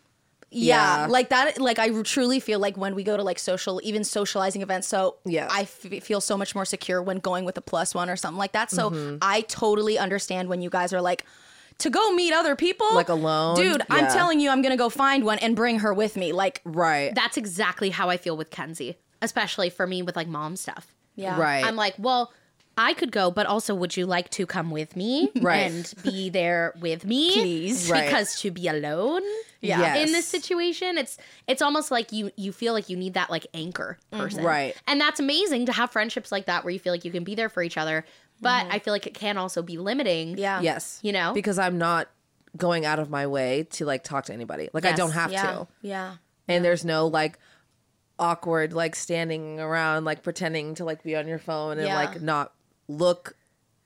[0.52, 1.08] yeah, Yeah.
[1.08, 4.62] like that like I truly feel like when we go to like social even socializing
[4.64, 5.48] events so Yeah.
[5.52, 8.40] I f- feel so much more secure when going with a plus one or something
[8.40, 9.18] like that so Mm-hmm.
[9.22, 11.24] I totally understand when you guys are like
[11.80, 13.56] to go meet other people Like alone?
[13.56, 16.62] dude i'm telling you i'm gonna go find one and bring her with me like
[16.66, 17.14] Right.
[17.16, 20.94] That's exactly how I feel with Kenzie, especially for me with like mom stuff.
[21.16, 21.64] yeah Right.
[21.66, 22.32] I'm like, well,
[22.78, 25.70] I could go, but also, would you like to come with me Right.
[25.70, 27.90] and be there with me, Please.
[27.92, 28.06] Right.
[28.06, 29.22] Because to be alone,
[29.60, 29.80] Yeah.
[29.82, 30.08] Yes.
[30.08, 33.46] in this situation, it's it's almost like you you feel like you need that like
[33.54, 34.24] anchor mm-hmm.
[34.24, 34.76] person, Right.
[34.88, 37.36] And that's amazing to have friendships like that where you feel like you can be
[37.36, 38.06] there for each other,
[38.42, 38.72] but mm-hmm.
[38.74, 40.38] I feel like it can also be limiting.
[40.38, 41.00] yeah yes.
[41.02, 41.34] You know?
[41.34, 42.08] Because I'm not
[42.58, 44.70] going out of my way to like talk to anybody.
[44.74, 45.68] Like I don't have yeah to.
[45.82, 46.16] yeah
[46.48, 47.38] And there's no like
[48.18, 51.96] awkward like standing around like pretending to like be on your phone and Yeah.
[51.96, 52.54] like not
[52.88, 53.36] look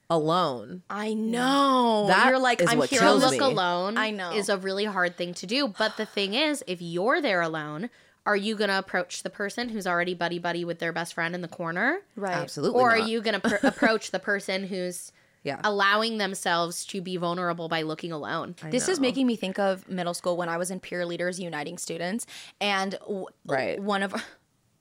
[0.10, 0.84] alone.
[0.90, 2.06] I know.
[2.08, 3.40] That You're like, is I'm what here to look me.
[3.40, 4.32] alone I know.
[4.34, 5.68] is a really hard thing to do.
[5.68, 7.90] But the thing is, if you're there alone,
[8.26, 11.36] are you going to approach the person who's already buddy buddy with their best friend
[11.36, 12.00] in the corner?
[12.16, 12.36] Right.
[12.36, 12.80] Absolutely.
[12.82, 15.12] Or are you going to pr- approach the person who's
[15.44, 15.60] Yeah.
[15.64, 18.56] allowing themselves to be vulnerable by looking alone?
[18.70, 21.78] This is making me think of middle school when I was in peer leaders uniting
[21.78, 22.26] students,
[22.62, 23.78] and w- Right.
[23.82, 24.14] one of,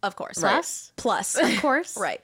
[0.02, 0.92] of course, Plus?
[0.96, 1.96] plus, Of course.
[2.00, 2.20] right.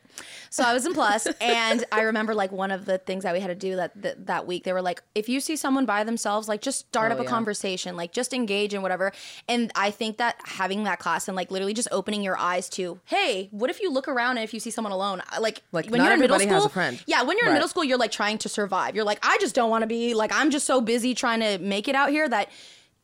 [0.50, 3.38] So I was in plus, and I remember like one of the things that we
[3.38, 4.64] had to do that that, that week.
[4.64, 7.22] They were like, if you see someone by themselves, like just start Oh, up a
[7.22, 7.28] yeah.
[7.30, 9.12] conversation, like just engage in whatever.
[9.48, 12.98] And I think that having that class and like literally just opening your eyes to,
[13.04, 16.02] hey, what if you look around and if you see someone alone, like Like, when
[16.02, 17.00] you're in middle school, friend.
[17.06, 18.96] yeah, when you're in middle school, you're like trying to survive.
[18.96, 21.58] You're like, I just don't want to be like, I'm just so busy trying to
[21.58, 22.50] make it out here that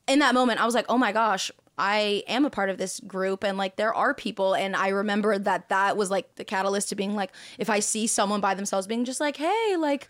[0.08, 3.00] in that moment, I was like, oh my gosh, I am a part of this
[3.00, 4.54] group and like there are people.
[4.54, 8.06] And I remember that that was like the catalyst to being like, if I see
[8.06, 10.08] someone by themselves being just like, hey, like,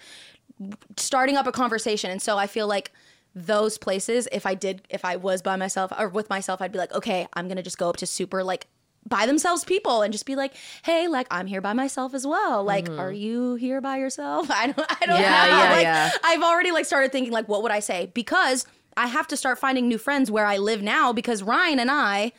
[0.97, 2.11] starting up a conversation.
[2.11, 2.93] And so I feel like
[3.35, 6.79] those places, if I did, if I was by myself or with myself, I'd be
[6.79, 8.67] like, okay, I'm gonna just go up to super like
[9.07, 12.63] by themselves people and just be like, hey, like I'm here by myself as well.
[12.65, 14.51] Like, are you here by yourself?
[14.51, 15.23] I don't, I don't Mm-hmm.
[15.23, 15.59] Yeah, know.
[15.65, 16.11] yeah, like, yeah.
[16.25, 18.11] I've already like started thinking like, what would I say?
[18.15, 18.65] Because
[18.97, 22.33] I have to start finding new friends where I live now because Riayn and I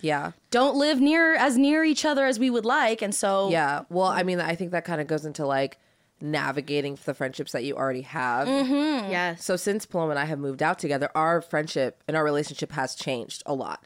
[0.00, 0.32] Yeah.
[0.50, 3.82] don't live near as near each other as we would like, and so Yeah.
[3.88, 5.78] Well, I mean, I think that kind of goes into like
[6.20, 8.48] navigating the friendships that you already have.
[8.48, 9.10] Mm-hmm.
[9.10, 9.44] Yes.
[9.44, 12.94] So since Paloma and I have moved out together, our friendship and our relationship has
[12.94, 13.84] changed a lot.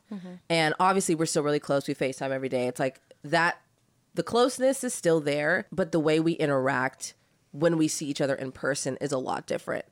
[0.49, 1.89] And obviously, we're still really close.
[1.89, 2.67] We FaceTime every day.
[2.69, 3.61] It's like that.
[4.15, 7.15] The closeness is still there, but the way we interact
[7.53, 9.85] when we see each other in person is a lot different.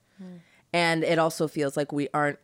[0.72, 2.38] And it also feels like we aren't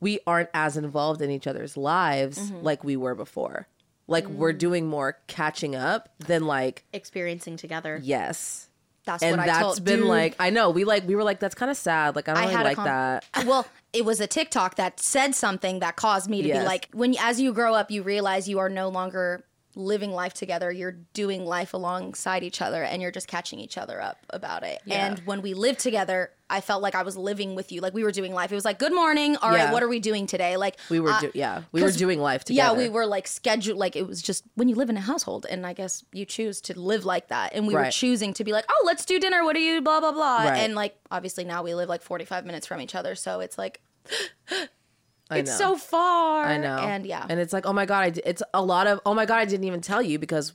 [0.00, 2.62] we aren't as involved in each other's lives mm-hmm.
[2.62, 3.68] like we were before.
[4.06, 4.58] Like we're mm.
[4.58, 8.00] doing more catching up than like Experiencing together.
[8.02, 8.68] yes.
[9.04, 9.84] that's and what I that's told.
[9.84, 10.08] been dude.
[10.08, 12.16] like I know we like we were like that's kind of sad.
[12.16, 13.24] Like I don't I really like con- that.
[13.46, 16.58] well, it was a TikTok that said something that caused me to Yes.
[16.58, 19.44] be like, when as you grow up, you realize you are no longer
[19.76, 20.72] living life together.
[20.72, 24.80] You're doing life alongside each other, and you're just catching each other up about it.
[24.90, 28.02] And when we lived together, I felt like I was living with you, like we
[28.02, 28.50] were doing life.
[28.52, 29.36] It was like, good morning.
[29.36, 29.72] All right, Yeah.
[29.72, 30.56] what are we doing today?
[30.56, 32.72] Like We were uh, do- yeah we were doing life together.
[32.74, 33.78] Yeah, we were like scheduled.
[33.78, 36.60] Like it was just when you live in a household, and I guess you choose
[36.62, 37.54] to live like that.
[37.54, 39.44] And we were choosing to be like, oh, let's do dinner.
[39.44, 39.80] What are you?
[39.80, 40.44] Blah blah blah.
[40.44, 40.58] Right.
[40.58, 43.56] And like obviously now we live like forty five minutes from each other, so it's
[43.56, 43.80] like
[45.30, 46.44] it's so far.
[46.44, 46.78] I know.
[46.78, 49.14] And yeah, And it's like, oh my god, I d- it's a lot of oh
[49.14, 50.52] my god, I didn't even tell you because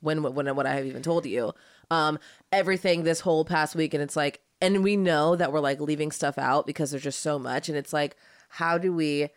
[0.00, 1.52] when when when I have even told you,
[1.90, 2.18] um,
[2.52, 6.10] everything this whole past week, and it's like, and we know that we're like leaving
[6.10, 8.16] stuff out because there's just so much, and it's like,
[8.48, 9.28] how do we?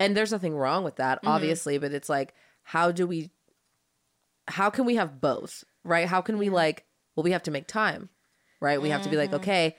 [0.00, 1.28] And there's nothing wrong with that, Mm-hmm.
[1.28, 3.30] obviously, but it's like, how do we?
[4.48, 6.06] How can we have both, right?
[6.08, 6.84] How can we like?
[7.14, 8.08] Well, we have to make time,
[8.60, 8.80] right?
[8.80, 9.32] We have to be Mm-hmm.
[9.32, 9.76] like, okay,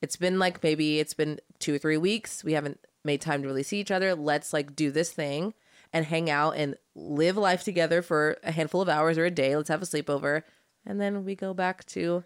[0.00, 2.44] it's been like maybe it's been two or three weeks.
[2.44, 4.14] We haven't made time to really see each other.
[4.14, 5.54] Let's like do this thing
[5.92, 9.56] and hang out and live life together for a handful of hours or a day.
[9.56, 10.42] Let's have a sleepover.
[10.84, 12.24] And then we go back to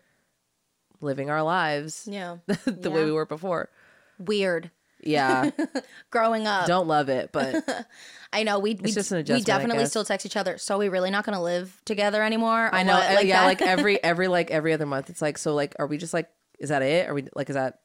[1.00, 3.70] living our lives yeah, the way we were before.
[4.18, 4.70] weird.
[5.02, 5.50] Yeah.
[6.10, 7.86] Growing up, Don't love it, but
[8.32, 10.58] I know we we, just an we adjustment, I definitely still text each other.
[10.58, 12.68] So we really not going to live together anymore.
[12.72, 12.94] I know.
[12.94, 13.18] what?
[13.18, 13.46] uh, yeah, that?
[13.46, 15.08] like every every like every other month.
[15.08, 17.08] It's like so like are we just like is that it?
[17.08, 17.80] Are we like is that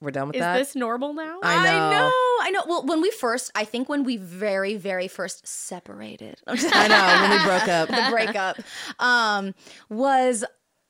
[0.00, 0.58] we're done with Is that?
[0.58, 1.40] this normal now?
[1.42, 1.70] I know.
[1.70, 2.62] I know, I know.
[2.68, 7.30] Well, when we first, I think when we very, very first separated, I know when
[7.38, 7.88] we broke up.
[7.88, 8.58] the breakup,
[9.00, 9.54] um,
[9.88, 10.44] was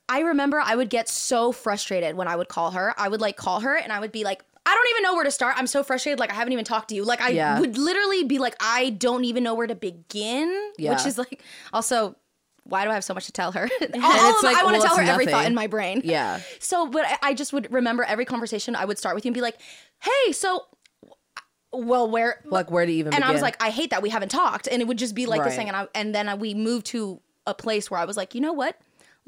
[0.09, 2.93] I remember I would get so frustrated when I would call her.
[2.97, 5.23] I would like call her and I would be like, I don't even know where
[5.23, 5.55] to start.
[5.57, 6.19] I'm so frustrated.
[6.19, 7.03] Like I haven't even talked to you.
[7.05, 7.59] Like I Yeah.
[7.59, 10.71] would literally be like, I don't even know where to begin.
[10.77, 10.91] Yeah.
[10.95, 11.41] Which is like
[11.71, 12.15] also.
[12.63, 13.63] Why do I have so much to tell her?
[13.81, 16.01] All, it's like, I want well, to tell her it's every thought in my brain.
[16.05, 16.39] Yeah.
[16.59, 19.33] So, but I- I just would remember every conversation I would start with you and
[19.33, 19.57] be like,
[20.01, 20.65] "Hey, so,
[21.71, 24.29] well, where?" Like where to even and I was like, "I hate that we haven't
[24.29, 26.85] talked," and it would just be like this thing, and I, and then we moved
[26.87, 28.77] to a place where I was like, you know what?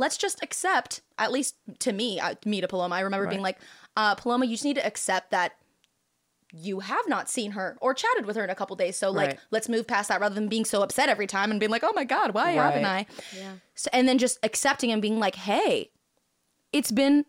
[0.02, 2.96] Let's just accept, at least to me, uh, me to Paloma.
[2.96, 3.60] I remember being like,
[3.96, 5.52] uh, Paloma, you just need to accept that
[6.52, 8.98] you have not seen her or chatted with her in a couple days.
[8.98, 9.40] So like, Right.
[9.52, 11.94] let's move past that rather than being so upset every time and being like, oh
[11.94, 13.06] my god, why haven't I?
[13.38, 13.54] Yeah.
[13.76, 15.92] So, and then just accepting and being like, hey,
[16.74, 17.26] it's been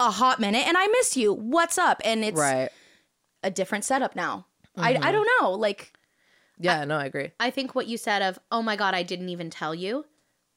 [0.00, 1.32] a hot minute and I miss you.
[1.32, 2.02] What's up?
[2.04, 2.68] And it's right.
[3.44, 4.46] a different setup now.
[4.76, 5.52] I, I don't know.
[5.52, 5.92] Like,
[6.58, 7.30] Yeah, no, I agree.
[7.40, 10.04] I think what you said of, oh my God, I didn't even tell you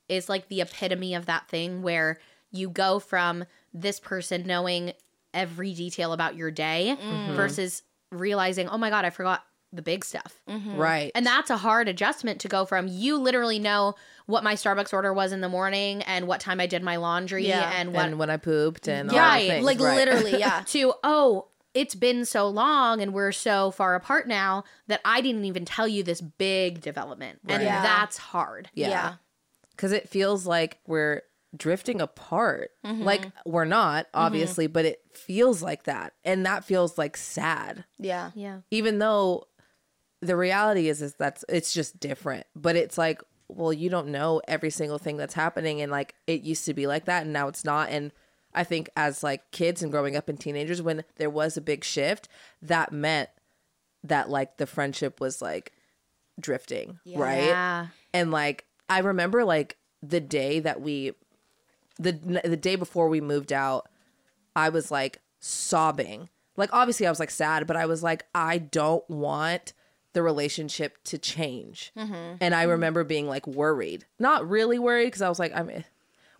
[0.09, 2.19] is like the epitome of that thing where
[2.51, 4.93] you go from this person knowing
[5.33, 7.35] every detail about your day mm-hmm.
[7.35, 10.41] versus realizing, oh my God, I forgot the big stuff.
[10.49, 10.77] Mm-hmm.
[10.77, 11.11] Right.
[11.13, 13.93] And that's a hard adjustment to go from you literally know
[14.25, 17.47] what my Starbucks order was in the morning and what time I did my laundry
[17.47, 17.71] Yeah.
[17.75, 19.65] and what and when I pooped and all Right, the things.
[19.65, 19.95] like right.
[19.95, 20.63] literally, yeah.
[20.67, 21.45] to oh
[21.75, 25.87] it's been so long and we're so far apart now that i didn't even tell
[25.87, 27.83] you this big development and Yeah.
[27.83, 28.89] that's hard Yeah.
[28.89, 29.13] yeah.
[29.79, 31.21] Because it feels like we're
[31.55, 32.71] drifting apart.
[32.85, 33.03] Mm-hmm.
[33.03, 36.11] Like we're not, obviously, but it feels like that.
[36.25, 37.85] And that feels like sad.
[37.97, 38.31] Yeah.
[38.35, 39.45] yeah Even though
[40.21, 42.45] the reality is is that's it's just different.
[42.57, 46.41] But it's like, well, you don't know every single thing that's happening and like it
[46.41, 47.89] used to be like that and now it's not.
[47.89, 48.11] And
[48.53, 51.85] I think as like kids and growing up and teenagers, when there was a big
[51.85, 52.27] shift,
[52.61, 53.29] that meant
[54.03, 55.71] that like the friendship was like
[56.37, 56.99] drifting.
[57.05, 57.45] Right.
[57.45, 61.13] yeah and like i remember like the day that we
[61.97, 62.11] the
[62.43, 63.87] the day before we moved out
[64.55, 68.57] i was like sobbing like obviously i was like sad but i was like i
[68.57, 69.73] don't want
[70.13, 72.35] the relationship to change mm-hmm.
[72.41, 75.81] and i remember being like worried not really worried because i was like i'm eh,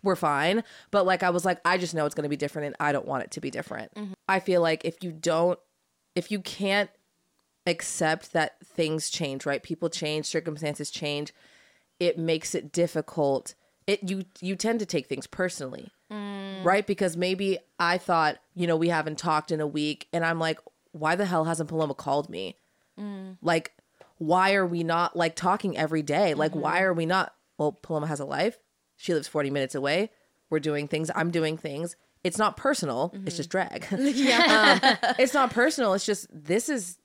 [0.02, 0.62] we're fine.
[0.90, 3.06] But like I was like, I just know it's gonna be different and I don't
[3.06, 3.94] want it to be different.
[3.94, 4.12] Mm-hmm.
[4.28, 5.58] I feel like if you don't
[6.14, 6.90] if you can't
[7.66, 9.62] accept that things change, right?
[9.62, 11.32] People change, circumstances change,
[12.00, 13.54] it makes it difficult.
[13.86, 15.90] It you you tend to take things personally.
[16.64, 16.86] Right?
[16.86, 20.58] Because maybe I thought, you know, we haven't talked in a week and I'm like,
[20.90, 22.56] why the hell hasn't Paloma called me?
[23.40, 23.72] Like
[24.18, 26.34] why are we not like talking every day?
[26.34, 26.84] Like why mm-hmm.
[26.84, 28.58] are we not well, Paloma has a life.
[28.96, 30.10] She lives 40 minutes away.
[30.50, 31.10] We're doing things.
[31.14, 31.96] I'm doing things.
[32.22, 33.12] It's not personal.
[33.14, 33.36] It's mm-hmm.
[33.36, 33.86] just drag.
[33.92, 35.94] um, it's not personal.
[35.94, 36.98] It's just this is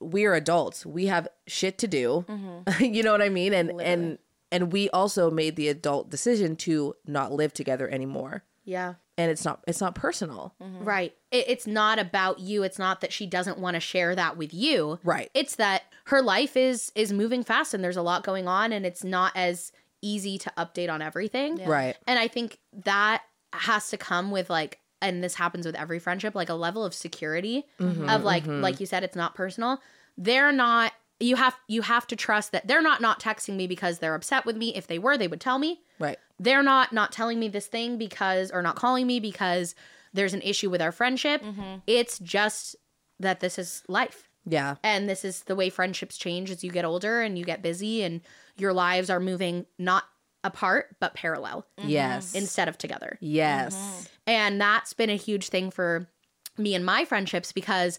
[0.00, 0.84] we're adults.
[0.84, 2.26] We have shit to do.
[2.28, 2.84] Mm-hmm.
[2.94, 3.54] you know what I mean?
[3.54, 4.18] And and
[4.50, 8.44] and we also made the adult decision to not live together anymore.
[8.64, 8.94] Yeah.
[9.16, 10.54] And it's not it's not personal.
[10.62, 10.84] Mm-hmm.
[10.84, 11.14] Right.
[11.30, 12.62] It, it's not about you.
[12.62, 14.98] It's not that she doesn't want to share that with you.
[15.02, 15.30] Right.
[15.34, 18.86] It's that her life is is moving fast and there's a lot going on and
[18.86, 21.64] it's not as easy to update on everything.
[21.64, 21.96] Right.
[22.06, 23.22] And I think that
[23.52, 26.92] has to come with like and this happens with every friendship like a level of
[26.94, 28.08] security mm-hmm.
[28.08, 28.60] of like mm-hmm.
[28.60, 29.80] like you said it's not personal.
[30.16, 33.98] They're not you have you have to trust that they're not not texting me because
[33.98, 34.74] they're upset with me.
[34.74, 36.18] If they were, they would tell me Right.
[36.38, 39.74] they're not not telling me this thing because or not calling me because
[40.12, 41.80] there's an issue with our friendship mm-hmm.
[41.86, 42.76] it's just
[43.20, 44.76] that this is life Yeah.
[44.84, 48.02] and this is the way friendships change as you get older and you get busy
[48.04, 48.20] and
[48.56, 50.04] your lives are moving not
[50.44, 51.88] apart but parallel mm-hmm.
[51.88, 52.32] Yes.
[52.34, 53.74] instead of together yes.
[53.74, 54.04] Mm-hmm.
[54.28, 56.08] and that's been a huge thing for
[56.56, 57.98] me and my friendships because,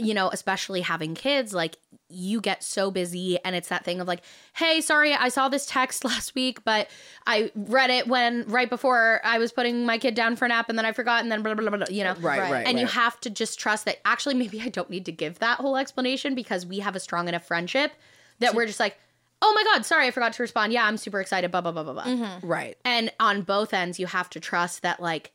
[0.00, 1.76] you know, especially having kids, like
[2.08, 4.22] you get so busy and it's that thing of like,
[4.54, 6.88] hey, sorry, I saw this text last week, but
[7.26, 10.68] I read it when right before I was putting my kid down for a nap
[10.68, 12.14] and then I forgot and then blah, blah, blah, blah, you know?
[12.20, 15.12] Right, right, And you have to just trust that actually maybe I don't need to
[15.12, 17.92] give that whole explanation because we have a strong enough friendship
[18.40, 18.98] that we're just like,
[19.42, 20.72] oh my God, sorry, I forgot to respond.
[20.72, 22.04] Yeah, I'm super excited, blah, blah, blah, blah, blah.
[22.04, 22.46] Mm-hmm.
[22.46, 22.76] Right.
[22.84, 25.32] And on both ends, you have to trust that like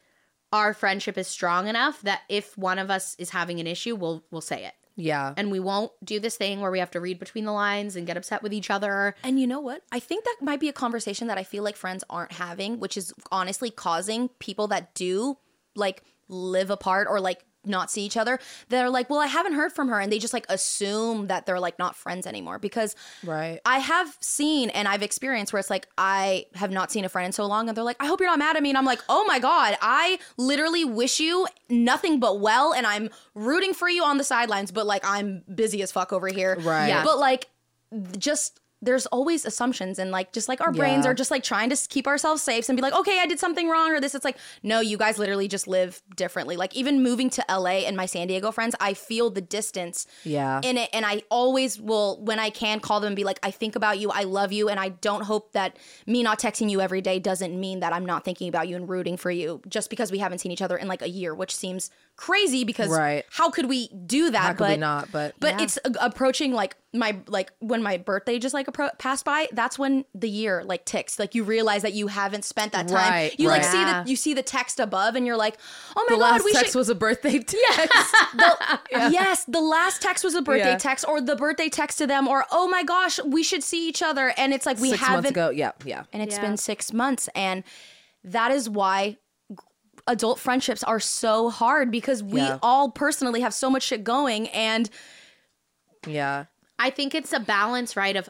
[0.55, 4.23] our friendship is strong enough that if one of us is having an issue, we'll
[4.31, 4.73] we'll say it.
[4.95, 5.33] Yeah.
[5.35, 8.07] And we won't do this thing where we have to read between the lines and
[8.07, 9.13] get upset with each other.
[9.25, 9.81] And you know what?
[9.91, 12.95] I think that might be a conversation that I feel like friends aren't having, which
[12.95, 15.37] is honestly causing people that do
[15.75, 18.39] like live apart or like not see each other.
[18.69, 19.99] They're like, well, I haven't heard from her.
[19.99, 23.59] And they just like assume that they're like not friends anymore because Right.
[23.65, 27.27] I have seen and I've experienced where it's like I have not seen a friend
[27.27, 28.69] in so long and they're like, I hope you're not mad at me.
[28.69, 33.09] And I'm like, oh my God, I literally wish you nothing but well and I'm
[33.33, 36.57] rooting for you on the sidelines, but like I'm busy as fuck over here.
[36.59, 36.87] Right.
[36.87, 37.03] Yeah.
[37.03, 37.47] But like
[38.17, 41.75] just there's always assumptions and like just like our brains are just like trying to
[41.89, 44.37] keep ourselves safe and be like okay i did something wrong or this it's like
[44.63, 48.27] no you guys literally just live differently like even moving to la and my san
[48.27, 50.61] diego friends i feel the distance Yeah.
[50.63, 53.51] in it and i always will when i can call them and be like i
[53.51, 56.79] think about you i love you and i don't hope that me not texting you
[56.81, 59.89] every day doesn't mean that i'm not thinking about you and rooting for you just
[59.89, 63.25] because we haven't seen each other in like a year which seems crazy because Right.
[63.29, 65.11] how could we do that How could but we not?
[65.11, 69.25] But but it's a- approaching like my like when my birthday just like appro- passed
[69.25, 72.87] by that's when the year like ticks like you realize that you haven't spent that
[72.87, 74.03] time Right, you like see Yeah.
[74.03, 75.57] the you see the text above and you're like
[75.97, 78.13] oh my the god last we text should was a birthday text.
[78.33, 80.77] the, yes the last text was a birthday Yeah.
[80.77, 84.01] text or the birthday text to them or oh my gosh we should see each
[84.01, 85.49] other and it's like we Six haven't months ago.
[85.49, 85.71] Yeah.
[85.83, 86.03] Yeah.
[86.13, 86.41] and it's Yeah.
[86.43, 87.65] been six months and
[88.23, 89.17] that is why
[90.07, 92.59] adult friendships are so hard because we Yeah.
[92.61, 94.89] all personally have so much shit going and
[96.07, 96.45] Yeah.
[96.77, 98.29] I think it's a balance, right, of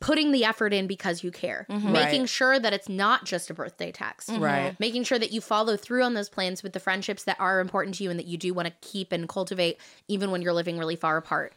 [0.00, 1.94] putting the effort in because you care, making Mm-hmm.
[2.22, 2.28] Right.
[2.28, 4.74] sure that it's not just a birthday text, Right.
[4.80, 7.94] Making sure that you follow through on those plans with the friendships that are important
[7.96, 10.76] to you and that you do want to keep and cultivate, even when you're living
[10.76, 11.52] really far apart.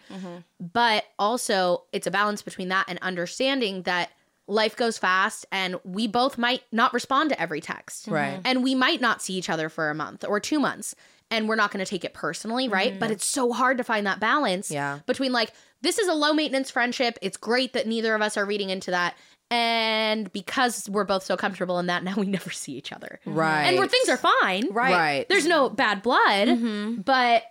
[0.60, 4.12] But also, it's a balance between that and understanding that
[4.48, 8.08] life goes fast and we both might not respond to every text.
[8.08, 8.34] Right.
[8.34, 8.42] Mm-hmm.
[8.46, 10.96] And we might not see each other for a month or two months.
[11.32, 12.92] And we're not going to take it personally, right?
[12.92, 13.00] Mm-hmm.
[13.00, 15.00] But it's so hard to find that balance Yeah.
[15.08, 17.18] between like, this is a low maintenance friendship.
[17.24, 19.16] It's great that neither of us are reading into that.
[19.50, 23.20] And because we're both so comfortable in that, now we never see each other.
[23.26, 23.38] Mm-hmm.
[23.40, 23.64] Right.
[23.64, 24.72] And where things are fine.
[24.72, 24.94] Right.
[24.94, 25.30] Right.
[25.30, 27.44] There's no bad blood, but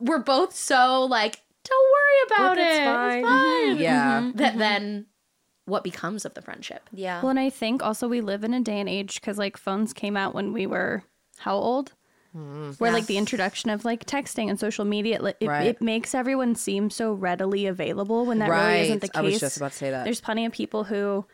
[0.00, 2.68] we're both so like, don't worry about Look, it.
[2.68, 3.24] it's It's fine.
[3.24, 3.76] fine.
[3.78, 4.30] Yeah.
[4.34, 5.06] That then
[5.66, 6.88] what becomes of the friendship?
[6.92, 9.56] yeah Well, and I think also we live in a day and age because like
[9.56, 11.02] phones came out when we were
[11.38, 11.92] how old?
[12.36, 12.78] Mm.
[12.80, 15.66] Where like the introduction of like texting and social media, like, it, Right.
[15.68, 18.72] it makes everyone seem so readily available when that Right.
[18.74, 19.16] really isn't the case.
[19.18, 20.02] I was just about to say that.
[20.04, 21.26] There's plenty of people who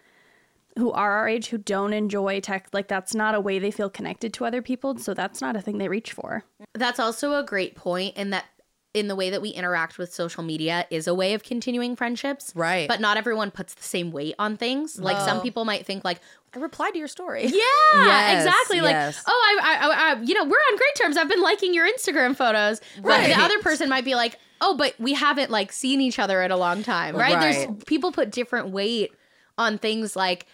[0.78, 2.68] who are our age who don't enjoy tech.
[2.72, 5.60] Like that's not a way they feel connected to other people, so that's not a
[5.60, 6.44] thing they reach for.
[6.74, 8.44] That's also a great point in that
[8.92, 12.52] in the way that we interact with social media is a way of continuing friendships.
[12.56, 12.88] Right.
[12.88, 14.98] But not everyone puts the same weight on things.
[14.98, 16.20] Like some people might think like,
[16.54, 17.44] I replied to your story.
[17.44, 17.52] yeah,
[17.94, 18.80] Yes, exactly.
[18.80, 19.22] Like, yes.
[19.28, 21.16] oh, I, I, I, you know, we're on great terms.
[21.16, 22.80] I've been liking your Instagram photos.
[22.96, 23.28] But Right.
[23.28, 26.50] the other person might be like, oh, but we haven't like seen each other in
[26.50, 27.38] a long time, right?
[27.38, 27.86] There's Right.
[27.86, 29.12] people put different weight
[29.56, 30.46] on things like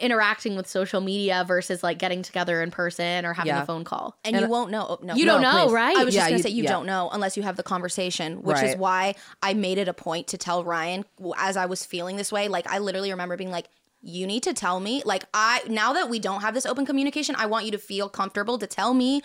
[0.00, 3.62] interacting with social media versus like getting together in person or having Yeah.
[3.62, 4.16] a phone call.
[4.24, 4.86] And, you won't know.
[4.88, 5.72] Oh, no, You no, don't know, please.
[5.72, 5.96] right?
[5.96, 6.70] I was Yeah, just gonna say you yeah.
[6.70, 10.26] don't know unless you have the conversation, which is why I made it a point
[10.28, 11.04] to tell Riayn
[11.36, 12.48] as I was feeling this way.
[12.48, 13.68] Like I literally remember being like,
[14.00, 17.36] "You need to tell me." Like I now that we don't have this open communication,
[17.38, 19.22] I want you to feel comfortable to tell me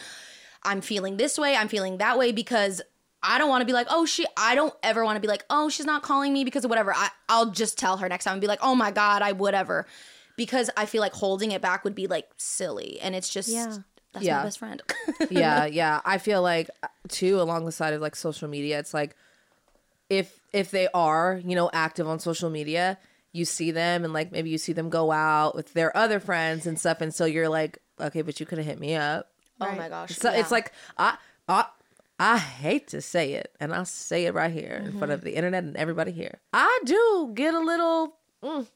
[0.63, 2.81] I'm feeling this way, I'm feeling that way because
[3.21, 5.45] I don't want to be like, "Oh she I don't ever want to be like,
[5.49, 8.33] "Oh, she's not calling me because of whatever." I I'll just tell her next time
[8.33, 9.87] and be like, "Oh my god, I whatever."
[10.35, 13.77] Because I feel like holding it back would be like silly and it's just Yeah.
[14.13, 14.37] that's Yeah.
[14.37, 14.81] my best friend.
[15.29, 16.01] yeah, yeah.
[16.05, 19.15] I feel like uh, too along the side of like social media, it's like
[20.09, 22.97] if if they are, you know, active on social media,
[23.31, 26.65] you see them and like maybe you see them go out with their other friends
[26.67, 29.29] and stuff and so you're like, okay, but you could have hit me up.
[29.61, 30.15] Oh my gosh.
[30.17, 30.39] So yeah.
[30.39, 31.17] it's like I
[31.47, 31.65] I
[32.19, 35.25] I hate to say it, and I'll say it right here in front of Mm-hmm.
[35.25, 36.39] the internet and everybody here.
[36.53, 38.67] I do get a little mm,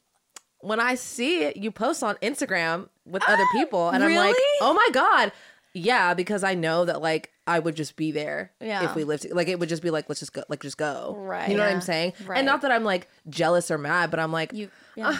[0.59, 1.57] when I see it.
[1.57, 5.31] You post on Instagram with other people, and I'm like, oh my god,
[5.73, 8.83] yeah, because I know that like I would just be there Yeah.
[8.85, 9.27] if we lived.
[9.31, 11.49] Like it would just be like, let's just go, like just go, Right.
[11.49, 12.13] You know what I'm saying?
[12.25, 12.37] Right.
[12.39, 15.17] And not that I'm like jealous or mad, but I'm like, you yeah.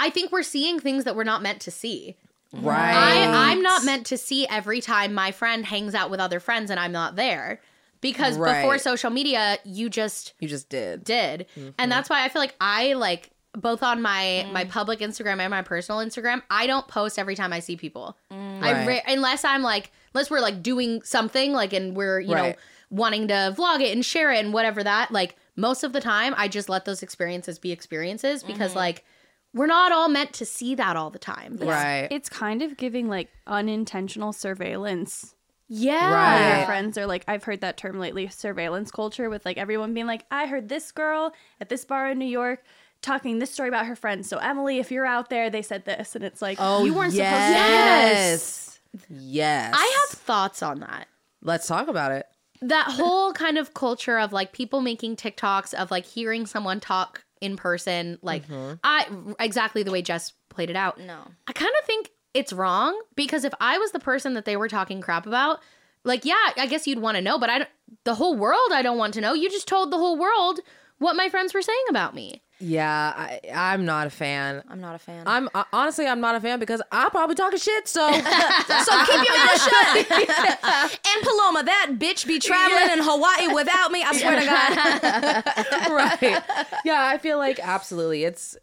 [0.00, 2.16] I think we're seeing things that we're not meant to see.
[2.52, 6.40] right, I, I'm not meant to see every time my friend hangs out with other
[6.40, 7.60] friends and I'm not there.
[8.00, 8.62] Because Right.
[8.62, 11.04] before social media, you just you just did.
[11.04, 11.46] did.
[11.56, 11.68] Mm-hmm.
[11.78, 14.52] And that's why I feel like I like both on my Mm.
[14.52, 18.16] my public Instagram and my personal Instagram, I don't post every time I see people.
[18.30, 18.62] I Mm.
[18.62, 18.86] Right.
[18.88, 22.54] ra- unless I'm like unless we're like doing something like and we're, you know,
[22.90, 26.34] wanting to vlog it and share it and whatever that, like most of the time
[26.36, 29.04] I just let those experiences be experiences because like
[29.52, 31.56] we're not all meant to see that all the time.
[31.60, 32.06] Right.
[32.10, 35.34] It's kind of giving like unintentional surveillance.
[35.68, 36.12] Yeah.
[36.12, 36.56] Right.
[36.58, 40.06] Your friends are like, I've heard that term lately, surveillance culture, with like everyone being
[40.06, 42.62] like, I heard this girl at this bar in New York
[43.02, 44.28] talking this story about her friends.
[44.28, 47.12] So Emily, if you're out there, they said this, and it's like, Oh, you weren't
[47.12, 47.38] supposed to.
[47.38, 48.80] yes.
[49.08, 49.74] Yes.
[49.76, 51.06] I have thoughts on that.
[51.42, 52.26] Let's talk about it.
[52.62, 57.24] that whole kind of culture of like people making TikToks of like hearing someone talk
[57.40, 58.74] in person, like mm-hmm.
[58.84, 59.06] I
[59.38, 61.00] exactly the way Jess played it out.
[61.00, 61.18] No.
[61.46, 64.68] I kind of think it's wrong because if I was the person that they were
[64.68, 65.60] talking crap about,
[66.04, 67.70] like yeah, I guess you'd want to know, but I don't,
[68.04, 69.32] the whole world I don't want to know.
[69.32, 70.60] You just told the whole world
[70.98, 72.42] what my friends were saying about me.
[72.60, 74.62] Yeah, I, I'm not a fan.
[74.68, 75.22] I'm not a fan.
[75.26, 77.88] I'm uh, honestly, I'm not a fan because I'm probably talking shit.
[77.88, 80.10] So so keep your mouth shut.
[81.06, 84.02] and Paloma, that bitch be traveling in Hawaii without me.
[84.02, 85.90] I swear to God.
[86.22, 86.42] right,
[86.84, 88.24] yeah, I feel like absolutely.
[88.24, 88.58] It's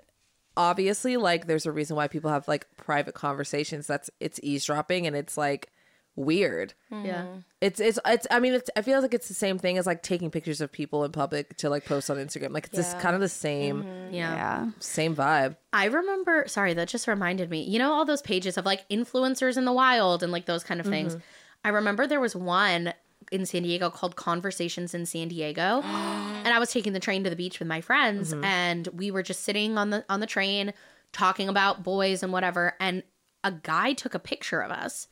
[0.55, 3.87] obviously like there's a reason why people have like private conversations.
[3.87, 5.71] That's it's eavesdropping and it's like
[6.17, 6.73] weird.
[6.91, 7.25] Yeah.
[7.61, 8.27] It's it's it's.
[8.29, 8.69] I mean, it's.
[8.75, 11.55] I feel like it's the same thing as like taking pictures of people in public
[11.57, 12.51] to like post on Instagram.
[12.51, 13.01] Like it's just Yeah.
[13.01, 14.13] kind of the same mm-hmm.
[14.13, 14.35] Yeah.
[14.35, 14.71] Yeah.
[14.79, 15.55] same vibe.
[15.71, 17.63] I remember, sorry, that just reminded me.
[17.63, 20.79] You know, all those pages of like influencers in the wild and like those kind
[20.79, 21.13] of things.
[21.13, 21.23] Mm-hmm.
[21.63, 22.93] I remember there was one
[23.31, 25.81] in San Diego called Conversations in San Diego.
[25.83, 28.43] and I was taking the train to the beach with my friends mm-hmm.
[28.43, 30.73] and we were just sitting on the on the train
[31.11, 33.03] talking about boys and whatever and
[33.43, 35.07] a guy took a picture of us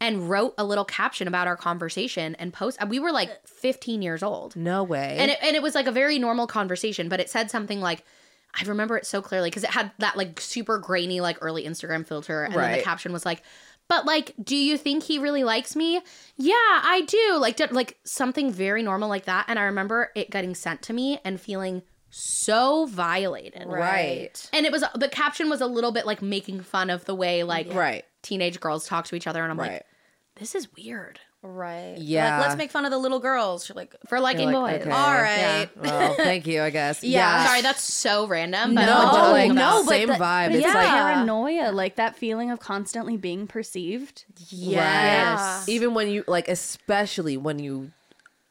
[0.00, 4.02] and wrote a little caption about our conversation and post we were like uh, 15
[4.02, 4.56] years old.
[4.56, 5.16] No way.
[5.18, 8.04] And it, and it was like a very normal conversation, but it said something like,
[8.58, 12.06] I remember it so clearly because it had that like super grainy, like early Instagram
[12.06, 12.44] filter.
[12.44, 13.42] And then the caption was like,
[13.88, 16.00] but like, do you think he really likes me?
[16.36, 17.38] Yeah, I do.
[17.38, 19.46] Like, did, like something very normal like that.
[19.48, 23.66] And I remember it getting sent to me and feeling so violated.
[23.66, 24.48] Right.
[24.52, 27.44] And it was, the caption was a little bit like making fun of the way
[27.44, 28.04] like right.
[28.22, 29.42] Teenage girls talk to each other.
[29.42, 29.72] And I'm Right.
[29.72, 29.82] like,
[30.36, 31.94] this is weird Right.
[31.98, 32.38] Yeah.
[32.38, 33.68] Like, let's make fun of the little girls.
[33.68, 34.88] You're like, for liking You're like, boys.
[34.88, 34.90] okay.
[34.90, 35.68] all right.
[35.76, 36.60] Well, thank you.
[36.62, 37.04] I guess.
[37.04, 37.46] Yeah.
[37.46, 38.74] Sorry, that's so random.
[38.74, 40.48] But No, I'm No, like no, but same the- vibe.
[40.48, 44.24] But It's it's like paranoia, like that feeling of constantly being perceived.
[44.48, 45.68] Yes.
[45.68, 47.92] Even when you like, especially when you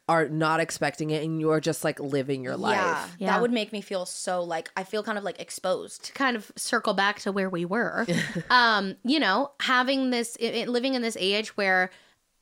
[0.08, 2.76] are not expecting it and you're just like living your life.
[2.76, 3.32] Yeah, Yeah.
[3.32, 6.04] That would make me feel so like I feel kind of like exposed.
[6.06, 8.06] To kind of circle back to where we were
[8.50, 11.90] um you know having this i i- living in this age where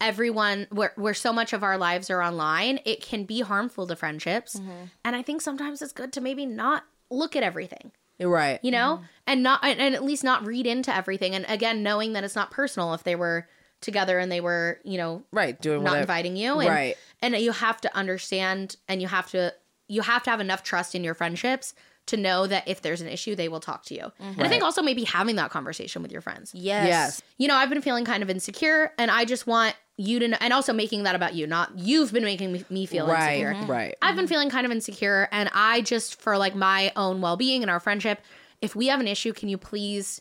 [0.00, 3.96] everyone where, where so much of our lives are online it can be harmful to
[3.96, 4.60] friendships
[5.04, 8.60] and i think sometimes it's good to maybe not look at everything Right.
[8.62, 12.12] you know and not and, and at least not read into everything and again knowing
[12.12, 13.48] that it's not personal if they were
[13.80, 16.00] together and they were, you know, right doing not whatever.
[16.02, 16.96] inviting you and, Right.
[17.22, 19.52] and you have to understand and you have to
[19.88, 21.74] you have to have enough trust in your friendships
[22.06, 24.62] to know that if there's an issue they will talk to you and i think
[24.62, 26.86] also maybe having that conversation with your friends Yes.
[26.86, 27.22] Yes.
[27.38, 30.36] you know i've been feeling kind of insecure and i just want you to know
[30.40, 33.38] and also making that about you not you've been making me, me feel Right.
[33.38, 33.94] insecure Right.
[34.02, 37.70] I've been feeling kind of insecure and I just for like my own well-being and
[37.70, 38.20] our friendship,
[38.60, 40.20] if we have an issue, can you please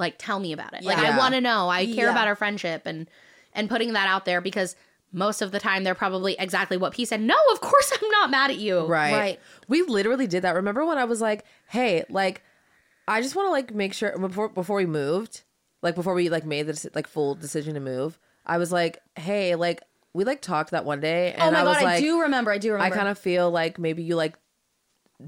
[0.00, 0.82] like tell me about it?
[0.82, 1.68] Like I want to know.
[1.68, 2.10] I care Yeah.
[2.10, 3.08] about our friendship and
[3.52, 4.74] and putting that out there because
[5.12, 7.20] most of the time they're probably exactly what P said.
[7.20, 8.80] No, of course I'm not mad at you.
[8.86, 9.12] Right.
[9.12, 9.40] Right.
[9.68, 10.54] We literally did that.
[10.54, 12.42] Remember when I was like, "Hey, like,
[13.08, 15.42] I just want to like make sure before before we moved,
[15.82, 19.54] like before we like made this like full decision to move, I was like, "Hey,
[19.56, 19.82] like,
[20.12, 22.00] we like talked that one day, oh and Oh my I was god, like, I
[22.00, 22.50] do remember.
[22.52, 22.84] I do remember.
[22.84, 22.96] I remember.
[23.00, 24.36] kind of feel like maybe you like."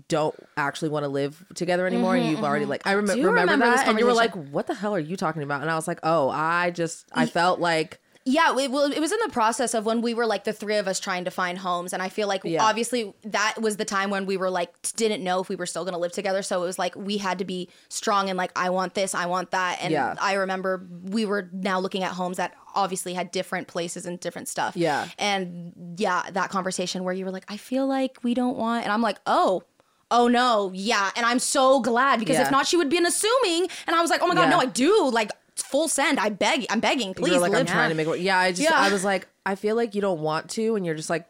[0.09, 2.71] Don't actually want to live together anymore and mm-hmm, you've already mm-hmm.
[2.71, 4.95] like I remember do remember, remember this that and you were like what the hell
[4.95, 8.57] are you talking about and I was like oh I just I felt like Yeah,
[8.57, 10.87] it, well, it was in the process of when we were like the three of
[10.87, 12.63] us trying to find homes, and I feel like Yeah.
[12.63, 15.83] obviously that was the time when we were like didn't know if we were still
[15.83, 16.41] going to live together.
[16.43, 19.27] So it was like we had to be strong and like I want this, I
[19.27, 20.15] want that, and Yeah.
[20.21, 24.49] I remember we were now looking at homes that obviously had different places and different
[24.49, 24.77] stuff.
[24.77, 25.09] Yeah.
[25.19, 28.93] and yeah, that conversation where you were like, I feel like we don't want, and
[28.93, 29.65] I'm like, oh.
[30.13, 32.43] Oh no, yeah, and I'm so glad because Yeah.
[32.45, 33.69] if not, she would be an assuming.
[33.87, 34.51] And I was like, oh my god, Yeah.
[34.51, 36.21] no, I do like full send.
[36.21, 38.21] I beg, I'm begging, please you're like I'm live trying to make it work.
[38.21, 38.77] Yeah, I just Yeah.
[38.77, 41.27] I was like I feel like you don't want to and you're just like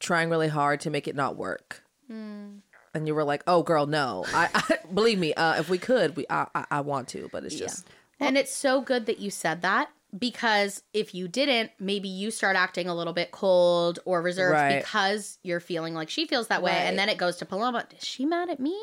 [0.00, 1.82] trying really hard to make it not work.
[2.08, 2.56] Hmm.
[2.92, 4.24] And you were like, "Oh, girl, no.
[4.32, 5.34] I, I believe me.
[5.34, 7.86] Uh, if we could, we I, I, I want to, but it's just
[8.20, 12.56] And it's so good that you said that because if you didn't, maybe you start
[12.56, 14.80] acting a little bit cold or reserved Right.
[14.82, 16.72] because you're feeling like she feels that way.
[16.72, 16.82] Right.
[16.82, 18.78] And then it goes to Paloma, is she mad at me?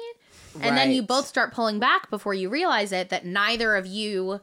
[0.62, 4.42] And then you both start pulling back before you realize it that neither of you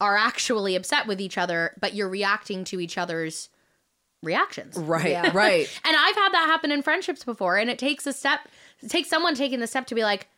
[0.00, 3.50] are actually upset with each other, but you're reacting to each other's
[4.22, 4.76] reactions.
[4.78, 5.30] right, Yeah.
[5.34, 5.68] right.
[5.84, 8.40] And I've had that happen in friendships before, and it takes a step,
[8.82, 10.28] it takes someone taking the step to be like,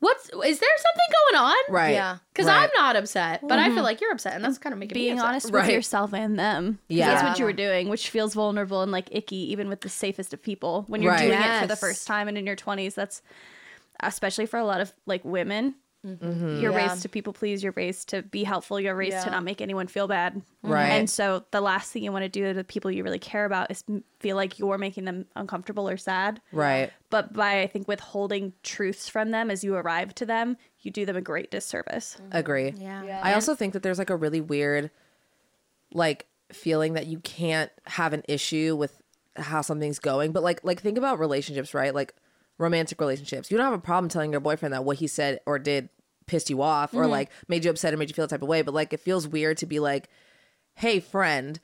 [0.00, 1.92] "What's is there something going on?" Right.
[1.94, 2.18] Yeah.
[2.32, 2.64] Because right.
[2.64, 3.84] I'm not upset, but I feel mm-hmm.
[3.84, 5.28] like you're upset, and that's kind of making me being upset.
[5.28, 5.72] honest with Right.
[5.72, 6.74] yourself and them.
[6.88, 7.06] 'Cause Yeah.
[7.14, 10.34] That's what you were doing, which feels vulnerable and like icky, even with the safest
[10.34, 10.84] of people.
[10.88, 11.26] When you're Right.
[11.28, 11.80] doing it for the Yes.
[11.80, 13.22] first time and in your 20s, that's
[14.02, 15.74] especially for a lot of like women.
[16.06, 16.60] Mm-hmm.
[16.60, 16.88] You're Yeah.
[16.88, 17.62] raised to people please.
[17.62, 18.80] You're raised to be helpful.
[18.80, 20.40] You're raised to not make anyone feel bad.
[20.62, 20.84] Right.
[20.84, 20.92] Mm-hmm.
[20.92, 23.44] And so the last thing you want to do to the people you really care
[23.44, 23.84] about is
[24.18, 26.40] feel like you're making them uncomfortable or sad.
[26.52, 26.90] Right.
[27.10, 31.04] But by I think withholding truths from them as you arrive to them, you do
[31.04, 32.16] them a great disservice.
[32.18, 32.36] Mm-hmm.
[32.36, 32.74] Agree.
[32.78, 33.20] Yeah.
[33.22, 34.90] I also think that there's like a really weird
[35.92, 39.02] like feeling that you can't have an issue with
[39.36, 40.32] how something's going.
[40.32, 41.94] But like like think about relationships, right?
[41.94, 42.14] Like
[42.60, 43.50] romantic relationships.
[43.50, 45.88] You don't have a problem telling your boyfriend that what he said or did
[46.26, 47.10] pissed you off or mm-hmm.
[47.10, 48.62] like made you upset or made you feel a type of way.
[48.62, 50.08] But like it feels weird to be like,
[50.74, 51.58] Hey friend,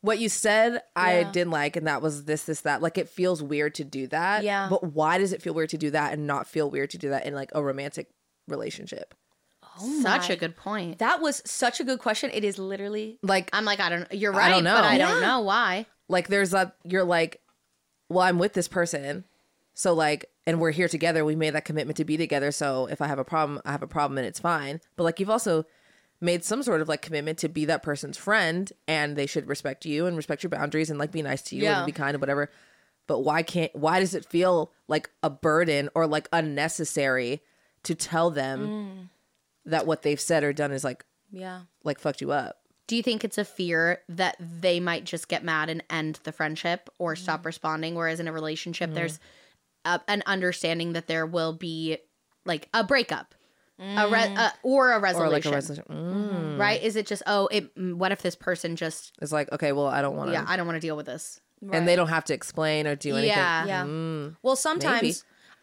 [0.00, 2.80] what you said I didn't like and that was this, this, that.
[2.80, 4.44] Like it feels weird to do that.
[4.44, 4.68] Yeah.
[4.70, 7.10] But why does it feel weird to do that and not feel weird to do
[7.10, 8.08] that in like a romantic
[8.46, 9.14] relationship?
[9.78, 10.34] Oh such my.
[10.34, 11.00] a good point.
[11.00, 12.30] That was such a good question.
[12.32, 14.12] It is literally Like I'm like, I don't.
[14.12, 14.38] You're right.
[14.38, 14.76] I right, don't know.
[14.76, 15.86] but I don't know why.
[16.08, 17.42] like there's a you're like
[18.08, 19.24] well i'm with this person
[19.78, 23.00] so like and we're here together we made that commitment to be together so if
[23.02, 25.64] i have a problem i have a problem and it's fine but like you've also
[26.20, 29.84] made some sort of like commitment to be that person's friend and they should respect
[29.84, 31.78] you and respect your boundaries and like be nice to you Yeah.
[31.78, 32.50] and be kind and whatever
[33.06, 37.42] but why can't why does it feel like a burden or like unnecessary
[37.82, 39.10] to tell them
[39.66, 41.60] that what they've said or done is like yeah.
[41.84, 42.56] like fucked you up
[42.86, 46.32] Do you think it's a fear that they might just get mad and end the
[46.32, 47.46] friendship or stop Mm-hmm.
[47.48, 47.94] responding?
[47.94, 49.18] Whereas in a relationship, there's
[49.86, 51.98] a, an understanding that there will be
[52.44, 53.34] like a breakup,
[53.78, 56.58] a re- uh, or a or resolution, like a resolution mm.
[56.58, 56.82] right?
[56.82, 57.74] Is it just oh, it?
[57.76, 60.44] mm, What if this person just is like okay well i don't want to yeah,
[60.46, 61.40] I don't want to deal with this.
[61.72, 63.64] and they don't have to explain or do anything Yeah.
[63.64, 64.28] Yeah.
[64.42, 65.14] Well, sometimes maybe.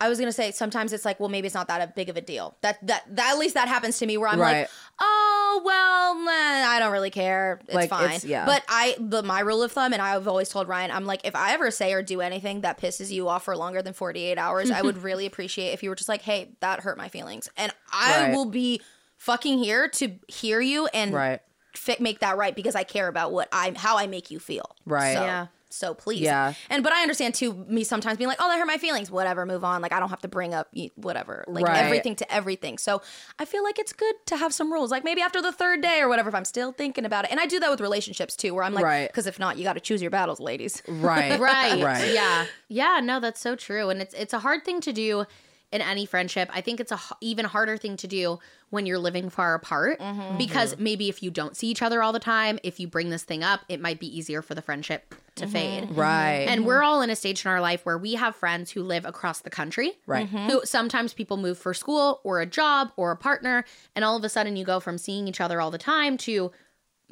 [0.03, 2.17] I was gonna say sometimes it's like, well, maybe it's not that a big of
[2.17, 2.55] a deal.
[2.61, 4.61] That that, that at least that happens to me where I'm Right.
[4.61, 7.59] like, oh well, nah, I don't really care.
[7.65, 8.05] It's Like, fine.
[8.05, 8.45] it's- yeah.
[8.45, 11.35] But I, the my rule of thumb, and I've always told Riayn, I'm like, if
[11.35, 14.69] I ever say or do anything that pisses you off for longer than 48 hours,
[14.71, 17.71] I would really appreciate if you were just like, hey, that hurt my feelings, and
[17.91, 18.35] I Right.
[18.35, 18.81] will be
[19.17, 21.39] fucking here to hear you and Right.
[21.75, 24.75] fi- make that right because I care about what I how I make you feel.
[24.85, 25.13] Right.
[25.15, 25.47] So, Yeah.
[25.73, 26.21] So please.
[26.21, 26.53] Yeah.
[26.69, 27.65] And but I understand too.
[27.67, 29.09] Me sometimes being like, oh, that hurt my feelings.
[29.11, 29.45] Whatever.
[29.45, 29.81] Move on.
[29.81, 31.43] Like I don't have to bring up whatever.
[31.47, 31.77] Like Right.
[31.83, 32.77] everything to everything.
[32.77, 33.01] So
[33.39, 34.91] I feel like it's good to have some rules.
[34.91, 37.31] Like maybe after the third day or whatever, if I'm still thinking about it.
[37.31, 39.07] And I do that with relationships too, where I'm like, Right.
[39.07, 40.81] because if not, you got to choose your battles, ladies.
[40.87, 41.39] Right.
[41.39, 42.13] right Right.
[42.13, 45.25] yeah yeah no that's so true and it's it's a hard thing to do
[45.73, 48.99] in any friendship, I think it's a h- even harder thing to do when you're
[48.99, 50.21] living far apart mm-hmm.
[50.21, 50.37] Mm-hmm.
[50.37, 53.23] because maybe if you don't see each other all the time, if you bring this
[53.23, 55.51] thing up, it might be easier for the friendship to mm-hmm.
[55.51, 55.91] fade.
[55.91, 56.45] Right.
[56.47, 59.03] And we're all in a stage in our life where we have friends who live
[59.03, 59.93] across the country.
[60.05, 60.27] Right.
[60.27, 63.65] Who sometimes people move for school or a job or a partner.
[63.95, 66.51] And all of a sudden you go from seeing each other all the time to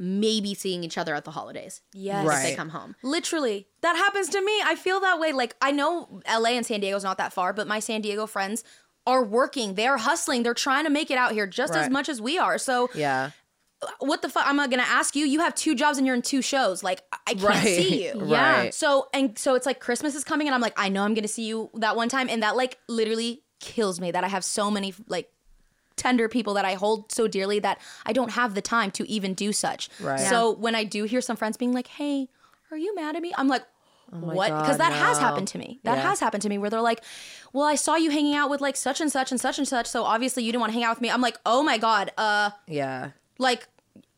[0.04, 1.82] maybe seeing each other at the holidays.
[1.94, 2.26] Yes.
[2.26, 2.96] If they come home.
[3.04, 3.68] Literally.
[3.82, 4.60] That happens to me.
[4.66, 5.32] I feel that way.
[5.32, 8.64] Like I know LA and San Diego's not that far, but my San Diego friends
[9.06, 9.76] are working.
[9.76, 10.42] They're hustling.
[10.44, 12.58] They're trying to make it out here just as much as we are.
[12.58, 13.30] So yeah.
[14.00, 14.44] what the fuck?
[14.48, 15.26] I'm not gonna ask you.
[15.26, 16.84] You have two jobs and you're in two shows.
[16.84, 17.64] Like I- I can't Right.
[17.64, 18.24] see you.
[18.26, 18.60] Yeah.
[18.62, 18.74] Right.
[18.74, 21.28] So and so it's like Christmas is coming and I'm like I know I'm gonna
[21.28, 24.72] see you that one time and that like literally kills me that I have so
[24.72, 25.30] many like
[25.96, 29.34] tender people that I hold so dearly that I don't have the time to even
[29.34, 29.90] do such.
[30.00, 30.20] Right.
[30.20, 32.30] So when I do hear some friends being like, "Hey,
[32.72, 33.64] are you mad at me?" I'm like.
[34.12, 34.48] what?
[34.48, 35.80] Because Oh God, that has happened to me.
[35.84, 36.10] That Yeah.
[36.10, 37.02] has happened to me where they're like,
[37.54, 39.88] "Well, I saw you hanging out with like such and such and such and such,
[39.88, 42.12] so obviously you didn't want to hang out with me." I'm like, "Oh my god,
[42.18, 43.12] uh, Yeah.
[43.38, 43.68] like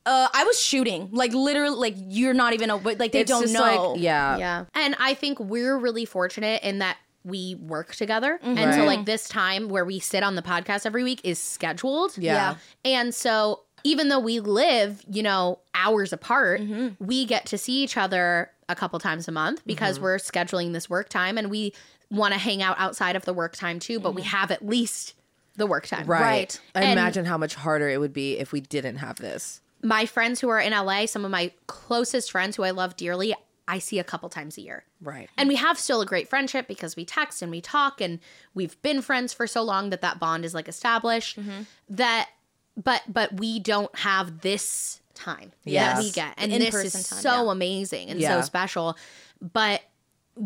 [0.05, 3.43] uh i was shooting like literally like you're not even a like they It's don't
[3.43, 4.35] just know Like, yeah.
[4.37, 4.65] Yeah.
[4.75, 8.39] And I think we're really fortunate in that we work together.
[8.43, 8.57] Mm-hmm.
[8.57, 12.17] And so, like, this time where we sit on the podcast every week is scheduled.
[12.17, 12.55] Yeah.
[12.83, 17.03] And so, even though we live, you know, hours apart, mm-hmm.
[17.03, 20.05] we get to see each other a couple times a month because mm-hmm.
[20.05, 21.73] we're scheduling this work time and we
[22.09, 25.15] want to hang out outside of the work time too, but we have at least
[25.55, 26.05] the work time.
[26.05, 26.21] Right.
[26.21, 26.61] Right.
[26.75, 29.61] I And- imagine how much harder it would be if we didn't have this.
[29.81, 33.35] My friends who are in LA, some of my closest friends who I love dearly,
[33.67, 34.83] I see a couple times a year.
[35.01, 35.29] Right.
[35.37, 38.19] And we have still a great friendship because we text and we talk and
[38.53, 41.39] we've been friends for so long that that bond is like established.
[41.39, 41.61] Mm-hmm.
[41.91, 42.29] That,
[42.75, 45.95] but but we don't have this time Yes.
[45.97, 47.51] that we get, and this is time, so yeah.
[47.51, 48.39] amazing and Yeah.
[48.39, 48.97] so special.
[49.41, 49.81] But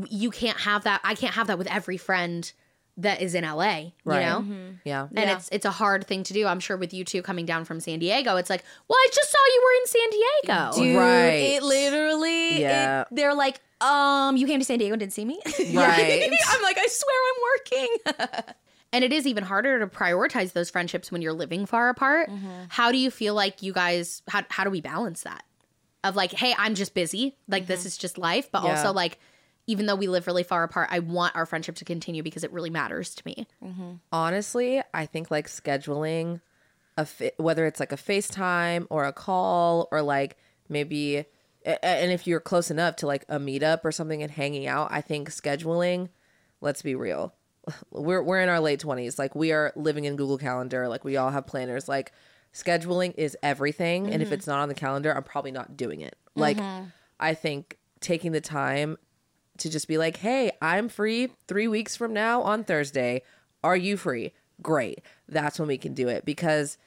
[0.09, 1.01] you can't have that.
[1.03, 2.51] I can't have that with every friend
[2.97, 3.55] that is in LA.
[3.55, 3.91] Right.
[4.05, 4.39] You know.
[4.41, 4.71] Mm-hmm.
[4.85, 5.07] Yeah.
[5.15, 5.35] And Yeah.
[5.37, 6.47] it's it's a hard thing to do.
[6.47, 9.31] I'm sure with you two coming down from San Diego, it's like, well, I just
[9.31, 10.83] saw you were in San Diego.
[10.83, 11.55] Dude, Right.
[11.55, 13.01] it literally Yeah.
[13.01, 16.29] it- they're like um you came to san diego and didn't see me Right.
[16.49, 17.41] i'm like i swear i'm
[18.33, 18.45] working
[18.93, 22.29] And it is even harder to prioritize those friendships when you're living far apart.
[22.29, 22.47] Mm-hmm.
[22.69, 25.43] How do you feel like you guys how how do we balance that?
[26.05, 27.35] Of like, hey, I'm just busy.
[27.49, 27.87] Like this mm-hmm.
[27.87, 28.69] is just life, but Yeah.
[28.77, 29.19] also like
[29.67, 32.51] even though we live really far apart, I want our friendship to continue because it
[32.51, 33.47] really matters to me.
[34.11, 36.41] honestly, I think like scheduling
[36.97, 40.37] a fa- whether it's like a FaceTime or a call or like
[40.69, 41.25] maybe
[41.65, 45.01] and if you're close enough to like a meetup or something and hanging out, I
[45.01, 46.09] think scheduling,
[46.61, 47.33] let's be real.
[47.91, 49.19] We're we're in our late 20s.
[49.19, 51.89] Like we are living in Google Calendar, like we all have planners.
[51.89, 52.13] Like
[52.53, 54.35] scheduling is everything and if mm-hmm.
[54.35, 56.15] it's not on the calendar, I'm probably not doing it.
[56.33, 56.85] Like mm-hmm.
[57.19, 58.97] I think taking the time
[59.59, 63.23] to just be like, hey, I'm free three weeks from now on Thursday.
[63.63, 64.33] Are you free?
[64.61, 65.01] Great.
[65.27, 66.77] That's when we can do it because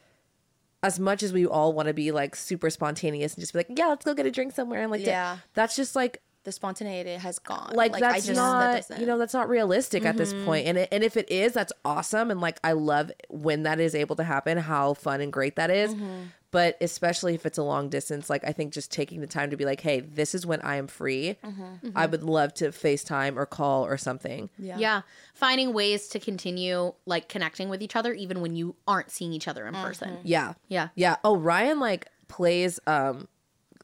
[0.82, 3.68] as much as we all want to be like super spontaneous and just be like,
[3.76, 5.38] yeah, let's go get a drink somewhere and like, Yeah.
[5.54, 9.18] that's just like, the spontaneity has gone like, I that's just- not, doesn't- you know,
[9.18, 10.46] that's not realistic at this mm-hmm.
[10.46, 10.66] point.
[10.66, 12.30] And it, and if it is, that's awesome.
[12.30, 15.70] And like, I love when that is able to happen, how fun and great that
[15.70, 15.94] is.
[15.94, 16.22] Mm-hmm.
[16.50, 19.56] But especially if it's a long distance, like I think just taking the time to
[19.56, 21.36] be like, hey, this is when I am free.
[21.44, 21.62] Mm-hmm.
[21.62, 22.10] I mm-hmm.
[22.10, 24.50] would love to FaceTime or call or something.
[24.58, 24.76] Yeah.
[24.78, 25.02] yeah
[25.34, 29.46] Finding ways to continue like connecting with each other even when you aren't seeing each
[29.48, 30.10] other in person.
[30.10, 30.26] Mm-hmm.
[30.26, 30.54] Yeah.
[30.68, 30.88] Yeah.
[30.94, 31.16] Yeah.
[31.22, 33.28] Oh, Ryan like plays um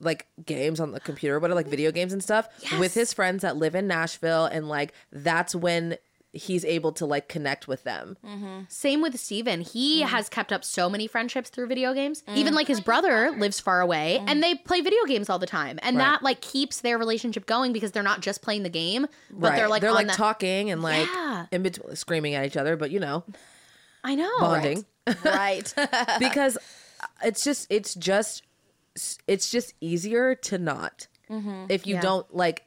[0.01, 2.49] like games on the computer, but like video games and stuff
[2.79, 5.97] with his friends that live in Nashville and like that's when
[6.37, 8.17] he's able to like connect with them.
[8.25, 8.61] Mm-hmm.
[8.69, 9.61] Same with Steven.
[9.61, 10.09] He mm-hmm.
[10.09, 12.23] has kept up so many friendships through video games.
[12.29, 12.37] Mm.
[12.37, 14.29] Even like his brother lives far away mm-hmm.
[14.29, 15.79] and they play video games all the time.
[15.83, 19.57] And that like keeps their relationship going because they're not just playing the game, but
[19.57, 21.47] they're like they're like the- talking and like Yeah.
[21.53, 23.25] in between screaming at each other, but you know,
[24.05, 24.31] I know.
[24.39, 24.85] bonding.
[25.25, 25.73] right
[26.19, 26.59] because
[27.23, 28.43] it's just it's just
[29.27, 31.07] it's just easier to not
[31.69, 32.01] if you Yeah.
[32.01, 32.65] don't like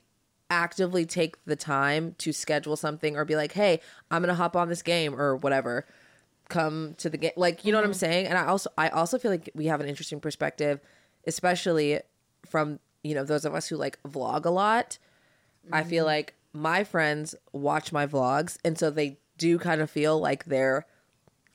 [0.49, 3.79] actively take the time to schedule something or be like hey
[4.09, 5.85] i'm gonna hop on this game or whatever.
[6.49, 7.99] Come to the game like you know what i'm mm-hmm.
[7.99, 8.27] saying?
[8.27, 10.79] And i also i also feel like we have an interesting perspective
[11.27, 11.99] especially
[12.47, 14.97] from you know those of us who like vlog a lot.
[15.71, 16.07] I feel mm-hmm.
[16.07, 20.87] like my friends watch my vlogs and so they do kind of feel like they're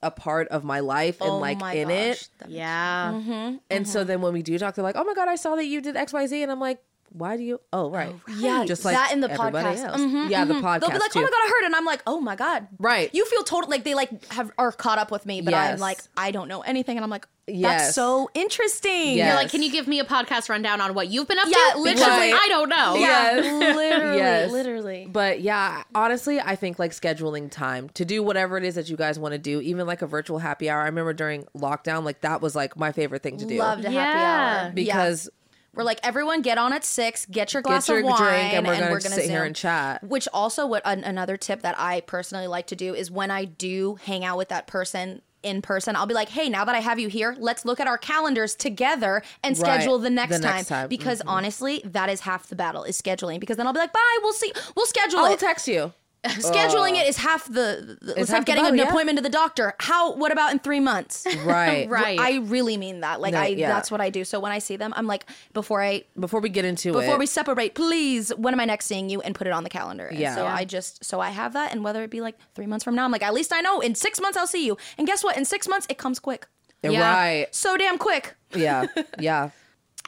[0.04, 1.96] a part of my life and oh like my in gosh.
[1.96, 3.12] it Yeah.
[3.14, 5.56] Mm-hmm, and so then when we do talk, they're like, "Oh my god, I saw
[5.56, 6.82] that you did X, Y, Z," and I'm like,
[7.16, 7.60] why do you?
[7.72, 8.14] Oh, right.
[8.36, 9.84] Yeah, just like that in the podcast.
[9.84, 10.00] else.
[10.00, 10.60] Mhm, Yeah, the mhm.
[10.62, 11.20] podcast They'll be like, too.
[11.20, 13.08] "Oh my god, I heard," and I'm like, "Oh my god." Right.
[13.14, 15.98] You feel total like they like have are caught up with me, but I'm like,
[16.16, 17.94] I don't know anything, and I'm like, that's Yes.
[17.94, 19.16] so interesting.
[19.16, 19.26] Yes.
[19.28, 21.74] You're like, can you give me a podcast rundown on what you've been up Yeah,
[21.74, 21.78] to?
[21.78, 21.92] literally.
[21.94, 22.94] Because I don't know.
[22.96, 23.76] Yeah, Yes.
[23.76, 24.50] literally, Yes.
[24.50, 25.08] literally.
[25.12, 28.96] But yeah, honestly, I think like scheduling time to do whatever it is that you
[28.96, 30.80] guys want to do, even like a virtual happy hour.
[30.80, 33.58] I remember during lockdown, like that was like my favorite thing to do.
[33.58, 34.62] Loved a happy Yeah.
[34.64, 35.30] hour because Yeah.
[35.74, 38.54] We're like, everyone, get on at six, get your glass get your of wine, drink
[38.54, 39.30] and we're gonna, sit Zoom.
[39.30, 40.02] here and chat.
[40.02, 43.44] Which also, what an, another tip that I personally like to do is when I
[43.44, 46.80] do hang out with that person in person, I'll be like, hey, now that I
[46.80, 49.66] have you here, let's look at our calendars together and Right.
[49.80, 50.88] schedule the next, The next time.
[50.88, 51.24] Because Mhm.
[51.26, 53.40] honestly, that is half the battle is scheduling.
[53.40, 55.38] Because then I'll be like, bye, we'll see, we'll schedule I'll it.
[55.38, 55.92] text you.
[56.24, 57.98] Scheduling uh, it is half the.
[58.00, 58.88] the it's half like getting an yeah.
[58.88, 59.74] appointment to the doctor.
[59.78, 60.14] How?
[60.14, 61.26] What about in three months?
[61.44, 61.88] Right.
[61.88, 62.18] Right.
[62.18, 63.20] I really mean that.
[63.20, 63.68] Like No, I, yeah.
[63.68, 64.24] that's what I do.
[64.24, 67.18] So when I see them, I'm like, before I Before we get into before it,
[67.18, 69.20] we separate, please, when am I next seeing you?
[69.20, 70.06] And put it on the calendar.
[70.06, 70.34] And Yeah.
[70.34, 70.54] so Yeah.
[70.54, 71.72] I just, so I have that.
[71.72, 73.80] And whether it be like three months from now, I'm like, at least I know
[73.80, 74.78] in six months I'll see you.
[74.96, 75.36] And guess what?
[75.36, 76.46] In six months, it comes quick.
[76.82, 77.00] Yeah.
[77.14, 77.54] right.
[77.54, 78.34] So damn quick.
[78.54, 78.86] Yeah.
[79.18, 79.50] Yeah.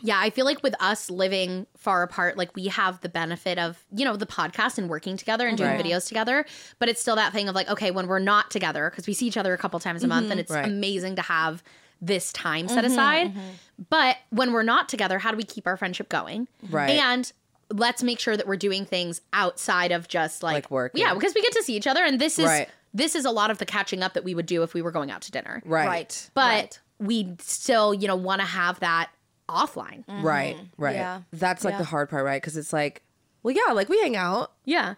[0.02, 3.82] Yeah, I feel like with us living far apart, like we have the benefit of,
[3.94, 5.84] you know, the podcast and working together and doing Right.
[5.84, 6.44] videos together.
[6.78, 9.26] But it's still that thing of like, okay, when we're not together, because we see
[9.26, 10.40] each other a couple times a month and mm-hmm.
[10.40, 10.66] it's Right.
[10.66, 11.62] amazing to have
[12.00, 12.92] this time set mm-hmm.
[12.92, 13.28] aside.
[13.28, 13.84] Mm-hmm.
[13.88, 16.46] But when we're not together, how do we keep our friendship going?
[16.70, 16.90] Right.
[16.90, 17.32] And
[17.70, 21.34] let's make sure that we're doing things outside of just like, Like work, Yeah, because
[21.34, 22.04] we get to see each other.
[22.04, 22.68] And this is Right.
[22.92, 24.90] this is a lot of the catching up that we would do if we were
[24.92, 25.62] going out to dinner.
[25.64, 26.30] Right.
[26.34, 29.10] But we still, you know, want to have that
[29.48, 30.04] offline.
[30.06, 30.22] Mm-hmm.
[30.22, 30.56] Right.
[30.76, 30.96] Right.
[30.96, 31.22] Yeah.
[31.32, 31.78] That's like Yeah.
[31.78, 32.40] the hard part, right?
[32.40, 33.02] Because it's like,
[33.42, 34.52] well, yeah, like we hang out.
[34.64, 34.94] Yeah.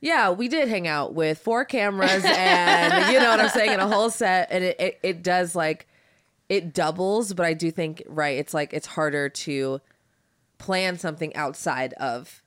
[0.00, 3.80] Yeah, we did hang out with four cameras and you know what I'm saying, and
[3.80, 5.86] a whole set, and it, it it does like
[6.48, 9.80] it doubles, but I do think right, it's like it's harder to
[10.58, 12.42] plan something outside of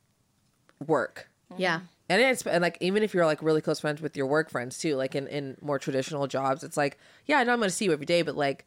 [0.86, 1.30] work.
[1.52, 1.62] Mm-hmm.
[1.62, 1.80] Yeah.
[2.08, 4.78] And it's and like even if you're like really close friends with your work friends
[4.78, 7.76] too, like in in more traditional jobs, it's like yeah, I know I'm going to
[7.76, 8.66] see you every day, but like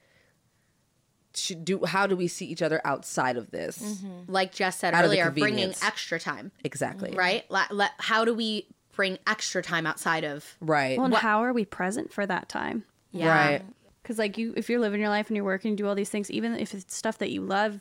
[1.35, 3.79] should do how do we see each other outside of this?
[3.79, 4.33] Mm-hmm.
[4.33, 7.13] Like Jess said Out earlier, bringing extra time, Exactly.
[7.13, 7.45] right?
[7.51, 10.57] La- la- how do we bring extra time outside of?
[10.61, 10.97] Right.
[10.97, 12.85] Well, and how are we present for that time?
[13.11, 13.29] Yeah.
[13.29, 13.63] Right.
[14.03, 16.31] Because like you, if you're living your life and you're working, do all these things,
[16.31, 17.81] even if it's stuff that you love,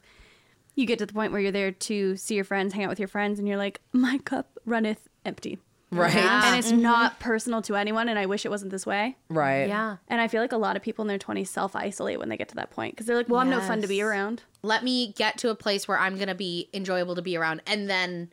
[0.75, 2.99] you get to the point where you're there to see your friends, hang out with
[2.99, 5.57] your friends, and you're like, my cup runneth empty,
[5.91, 6.13] Right.
[6.13, 6.47] Yeah.
[6.47, 8.07] and it's not personal to anyone.
[8.07, 9.17] And I wish it wasn't this way.
[9.29, 9.67] Right.
[9.67, 9.97] Yeah.
[10.07, 12.37] And I feel like a lot of people in their 20s self isolate when they
[12.37, 14.43] get to that point because they're like, well, I'm no fun to be around.
[14.63, 17.61] Let me get to a place where I'm going to be enjoyable to be around,
[17.67, 18.31] and then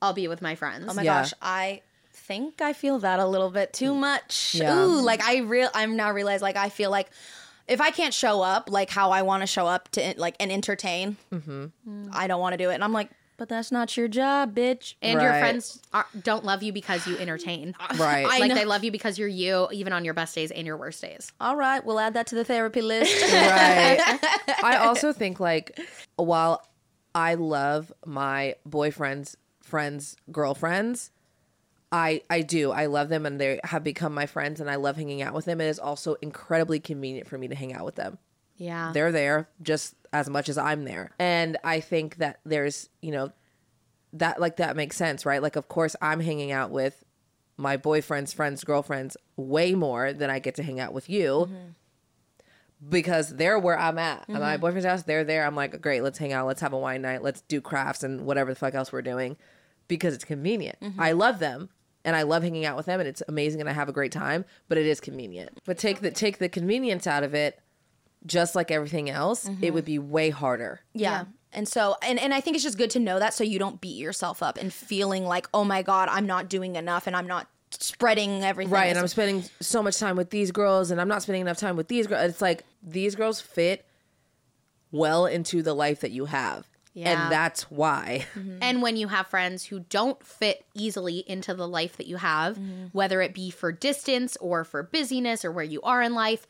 [0.00, 0.86] I'll be with my friends.
[0.88, 1.22] Oh my Yeah.
[1.22, 1.82] gosh, I
[2.12, 4.54] think I feel that a little bit too much.
[4.54, 4.74] Yeah.
[4.74, 7.10] Ooh, like I real I'm now realize like I feel like
[7.68, 10.50] if I can't show up like how I want to show up to like and
[10.52, 12.08] entertain, mm-hmm.
[12.12, 12.74] I don't want to do it.
[12.74, 14.94] And I'm like, but that's not your job, bitch.
[15.02, 17.74] and your friends are, don't love you because you entertain.
[17.98, 18.26] Right.
[18.26, 20.76] I like they love you because you're you, even on your best days and your
[20.76, 21.32] worst days.
[21.40, 23.22] All right, we'll add that to the therapy list.
[23.32, 24.00] right.
[24.64, 25.78] I also think like
[26.16, 26.66] while
[27.14, 31.10] I love my boyfriends, friends, girlfriends,
[31.92, 32.72] I I do.
[32.72, 35.44] I love them and they have become my friends and I love hanging out with
[35.44, 35.60] them.
[35.60, 38.18] It is also incredibly convenient for me to hang out with them.
[38.56, 38.90] Yeah.
[38.92, 41.10] They're there just as much as I'm there.
[41.18, 43.32] And I think that there's, you know,
[44.14, 45.42] that like that makes sense, right?
[45.42, 47.04] Like of course I'm hanging out with
[47.56, 51.48] my boyfriend's friends, girlfriends way more than I get to hang out with you.
[51.50, 51.68] Mm-hmm.
[52.88, 54.20] Because they're where I'm at.
[54.22, 54.60] At my mm-hmm.
[54.60, 55.46] boyfriend's house, they're there.
[55.46, 58.26] I'm like, great, let's hang out, let's have a wine night, let's do crafts and
[58.26, 59.36] whatever the fuck else we're doing.
[59.88, 60.78] Because it's convenient.
[60.80, 61.00] Mm-hmm.
[61.00, 61.70] I love them
[62.04, 64.12] and I love hanging out with them and it's amazing and I have a great
[64.12, 65.60] time, but it is convenient.
[65.64, 67.58] But take the take the convenience out of it,
[68.26, 69.74] just like everything else, it mm-hmm.
[69.74, 70.80] would be way harder.
[70.92, 71.24] Yeah.
[71.52, 73.80] And so, and, and I think it's just good to know that so you don't
[73.80, 77.28] beat yourself up and feeling like, oh my God, I'm not doing enough and I'm
[77.28, 78.72] not spreading everything.
[78.72, 81.58] Right, and I'm spending so much time with these girls, and I'm not spending enough
[81.58, 82.30] time with these girls.
[82.30, 83.84] It's like these girls fit
[84.92, 87.10] well into the life that you have, Yeah.
[87.10, 88.26] and that's why.
[88.34, 88.58] Mm-hmm.
[88.62, 92.56] And when you have friends who don't fit easily into the life that you have,
[92.56, 92.86] mm-hmm.
[92.92, 96.46] whether it be for distance or for busyness or where you are in life,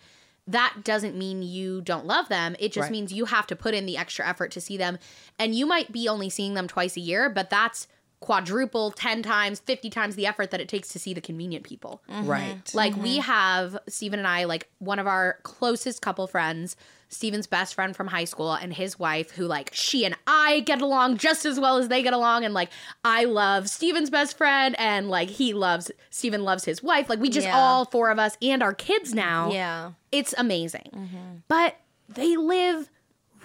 [0.47, 2.55] that doesn't mean you don't love them.
[2.59, 2.92] It just Right.
[2.92, 4.99] means you have to put in the extra effort to see them.
[5.38, 7.86] And you might be only seeing them twice a year, but that's
[8.20, 12.03] quadruple, 10 times, 50 times the effort that it takes to see the convenient people.
[12.09, 12.59] Right.
[12.74, 13.30] Like we mm-hmm.
[13.30, 16.76] have stephen and I, like one of our closest couple friends,
[17.09, 20.80] Steven's best friend from high school, and his wife, who like she and I get
[20.80, 22.70] along just as well as they get along, and like
[23.05, 27.09] I love Steven's best friend, and like he loves Steven loves his wife.
[27.09, 27.59] Like we just Yeah.
[27.59, 29.52] all four of us and our kids now.
[29.52, 29.92] Yeah.
[30.12, 30.90] It's amazing.
[30.94, 31.36] Mm-hmm.
[31.48, 31.76] But
[32.09, 32.88] they live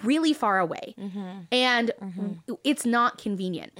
[0.02, 1.40] really far away mm-hmm.
[1.52, 2.54] and mm-hmm.
[2.64, 3.72] it's not convenient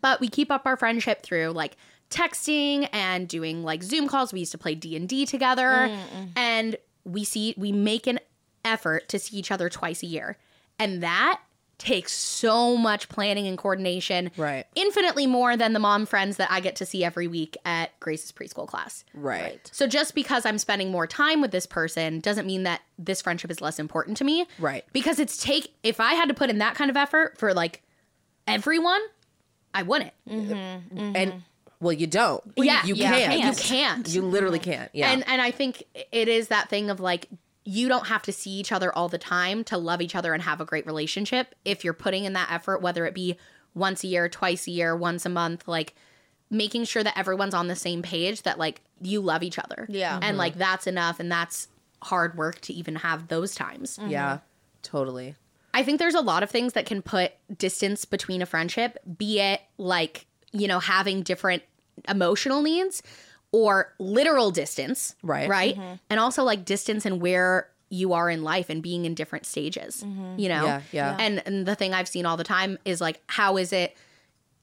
[0.00, 1.76] but we keep up our friendship through like
[2.10, 5.96] texting and doing like zoom calls we used to play d&d together
[6.36, 8.18] and we see we make an
[8.64, 10.36] effort to see each other twice a year
[10.78, 11.40] and that
[11.78, 14.66] takes so much planning and coordination Right.
[14.76, 18.30] infinitely more than the mom friends that i get to see every week at grace's
[18.30, 19.68] preschool class Right.
[19.72, 23.50] so just because I'm spending more time with this person doesn't mean that this friendship
[23.50, 24.46] is less important to me.
[24.60, 24.84] Right.
[24.92, 27.82] Because it's take if I had to put in that kind of effort for like
[28.46, 29.00] everyone,
[29.74, 30.12] I wouldn't.
[30.28, 31.16] Mm-hmm, mm-hmm.
[31.16, 31.42] And
[31.80, 32.42] well, you don't.
[32.56, 33.44] yeah, you yeah, can't.
[33.44, 34.08] You can't.
[34.08, 34.90] You literally can't.
[34.92, 35.10] Yeah.
[35.10, 35.82] And and I think
[36.12, 37.28] it is that thing of like
[37.64, 40.42] you don't have to see each other all the time to love each other and
[40.42, 43.36] have a great relationship if you're putting in that effort whether it be
[43.74, 45.94] once a year, twice a year, once a month, like
[46.50, 49.86] making sure that everyone's on the same page that like you love each other.
[49.88, 50.14] Yeah.
[50.16, 50.36] And mm-hmm.
[50.36, 51.68] like that's enough and that's
[52.02, 53.98] hard work to even have those times.
[53.98, 54.10] Mm-hmm.
[54.10, 54.38] yeah.
[54.82, 55.36] Totally.
[55.74, 59.40] I think there's a lot of things that can put distance between a friendship, be
[59.40, 61.62] it like, you know, having different
[62.08, 63.02] emotional needs
[63.52, 65.14] or literal distance.
[65.22, 65.48] Right.
[65.48, 65.76] Right.
[65.76, 65.94] Mm-hmm.
[66.10, 70.02] And also like distance and where you are in life and being in different stages,
[70.02, 70.38] mm-hmm.
[70.38, 70.64] you know?
[70.64, 71.16] Yeah, yeah.
[71.20, 73.94] And, and the thing I've seen all the time is like, how is it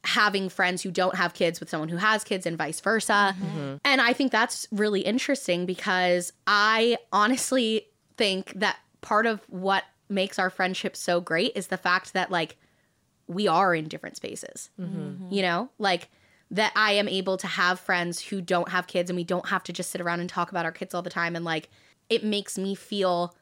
[0.03, 3.35] having friends who don't have kids with someone who has kids and vice versa?
[3.37, 3.75] Mm-hmm.
[3.85, 7.85] And I think that's really interesting because I honestly
[8.17, 12.57] think that part of what makes our friendship so great is the fact that like
[13.27, 14.71] we are in different spaces.
[15.29, 16.09] You know, like
[16.51, 19.63] that I am able to have friends who don't have kids and we don't have
[19.65, 21.35] to just sit around and talk about our kids all the time.
[21.35, 21.69] And like
[22.09, 23.35] it makes me feel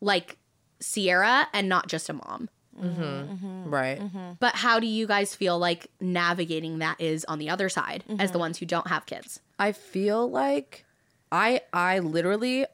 [0.00, 0.36] like
[0.80, 2.48] Sierra and not just a mom.
[2.78, 3.02] Mm-hmm.
[3.02, 3.70] Mm-hmm.
[3.70, 4.00] Right.
[4.00, 4.32] Mm-hmm.
[4.38, 8.32] But how do you guys feel like navigating that is on the other side as
[8.32, 9.40] the ones who don't have kids?
[9.58, 10.84] I feel like
[11.30, 12.66] I I literally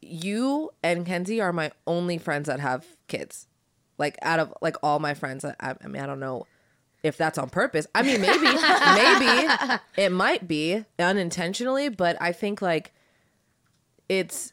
[0.00, 3.46] you and Kenzie are my only friends that have kids.
[3.96, 6.46] Like out of like all my friends, I, I mean I don't know
[7.04, 7.86] if that's on purpose.
[7.94, 12.92] I mean maybe maybe it might be unintentionally, but I think like
[14.08, 14.52] it's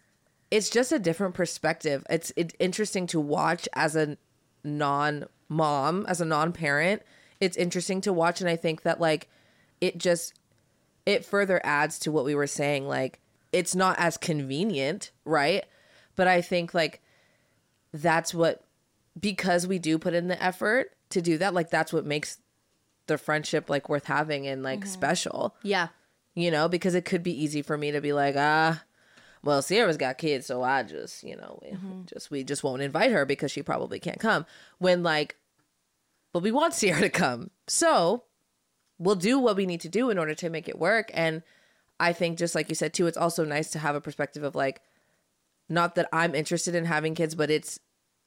[0.52, 2.06] it's just a different perspective.
[2.10, 4.18] It's it, interesting to watch as a
[4.64, 7.02] non mom, as a non parent.
[7.40, 9.30] It's interesting to watch, and I think that like
[9.80, 10.34] it just
[11.06, 12.86] it further adds to what we were saying.
[12.86, 13.22] Like
[13.54, 15.66] it's not as convenient, right?
[16.18, 17.02] But I think like
[17.94, 18.66] that's what
[19.20, 21.54] because we do put in the effort to do that.
[21.54, 22.38] Like that's what makes
[23.12, 25.90] the friendship like worth having and like special Yeah.
[26.34, 28.84] you know, because it could be easy for me to be like, ah,
[29.44, 33.12] well, Sierra's got kids, so I just, you know, we just we just won't invite
[33.12, 34.46] her because she probably can't come.
[34.78, 35.36] When like,
[36.34, 38.24] but we want Sierra to come, so
[39.00, 41.10] we'll do what we need to do in order to make it work.
[41.14, 41.42] And
[42.00, 44.54] I think, just like you said too, it's also nice to have a perspective of
[44.56, 44.80] like,
[45.68, 47.80] not that I'm interested in having kids, but it's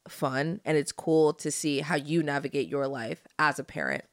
[0.08, 4.04] fun and it's cool to see how you navigate your life as a parent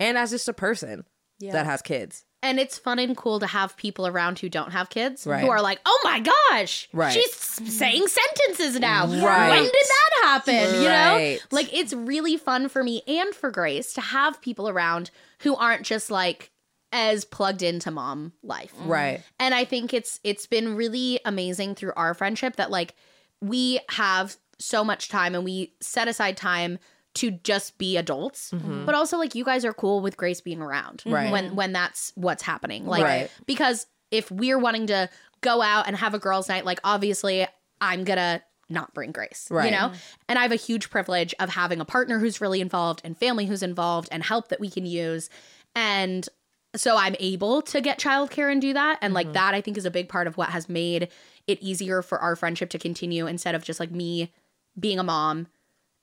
[0.00, 1.04] and as just a person
[1.40, 2.24] that has kids.
[2.42, 5.42] And it's fun and cool to have people around who don't have kids Right.
[5.42, 7.12] who are like, oh my gosh, Right.
[7.12, 9.06] she's saying sentences now.
[9.06, 9.50] Right.
[9.50, 10.74] When did that happen?
[10.82, 11.36] You know?
[11.50, 15.84] Like, it's really fun for me and for Grace to have people around who aren't
[15.84, 16.50] just like
[16.92, 18.72] as plugged into mom life.
[18.82, 18.86] Mm.
[18.88, 19.22] Right.
[19.38, 22.94] And I think it's it's been really amazing through our friendship that like
[23.42, 26.78] we have so much time and we set aside time
[27.14, 28.52] to just be adults.
[28.86, 31.12] But also like you guys are cool with Grace being around Mm-hmm.
[31.12, 31.32] Right.
[31.32, 32.86] when when that's what's happening.
[32.86, 33.30] Like Right.
[33.46, 35.08] because if we're wanting to
[35.40, 37.46] go out and have a girls night like obviously
[37.80, 39.64] I'm to not bring Grace, right.
[39.64, 39.90] you know?
[40.28, 43.46] And I have a huge privilege of having a partner who's really involved and family
[43.46, 45.28] who's involved and help that we can use.
[45.74, 46.28] And
[46.76, 48.98] so I'm able to get childcare and do that.
[49.02, 51.08] And like that, I think is a big part of what has made
[51.48, 54.32] it easier for our friendship to continue instead of just like me
[54.78, 55.48] being a mom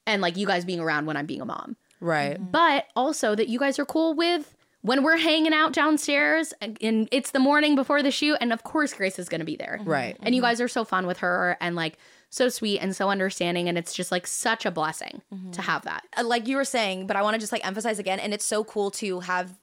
[0.07, 1.75] and like you guys being around when I'm being a mom.
[1.99, 2.35] Right.
[2.39, 2.51] Mm-hmm.
[2.51, 7.07] But also that you guys are cool with when we're hanging out downstairs and and
[7.11, 8.37] it's the morning before the shoot.
[8.41, 9.77] And of course, Grace is going to be there.
[9.81, 9.89] Mm-hmm.
[9.89, 10.17] Right.
[10.21, 11.97] And you guys are so fun with her and like
[12.29, 13.69] so sweet and so understanding.
[13.69, 15.51] And it's just like such a blessing mm-hmm.
[15.51, 16.03] to have that.
[16.17, 18.45] Uh, like you were saying, but I want to just like emphasize again, and it's
[18.45, 19.53] so cool to have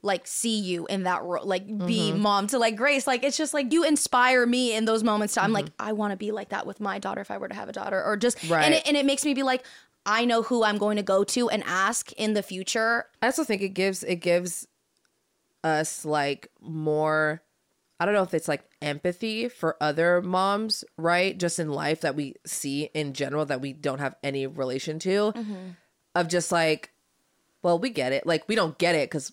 [0.00, 3.06] like see you in that role, like be mom to like Grace.
[3.06, 5.34] Like it's just like you inspire me in those moments.
[5.34, 7.48] To, I'm like I want to be like that with my daughter if I were
[7.48, 8.64] to have a daughter, or just Right.
[8.64, 9.64] and it, and it makes me be like
[10.08, 13.04] I know who I'm going to go to and ask in the future.
[13.20, 14.66] I also think it gives it gives
[15.62, 17.42] us like more
[18.00, 21.36] I don't know if it's like empathy for other moms, right?
[21.36, 25.32] Just in life that we see in general that we don't have any relation to
[25.32, 25.70] mm-hmm.
[26.14, 26.90] of just like
[27.60, 28.26] well, we get it.
[28.26, 29.32] Like we don't get it cuz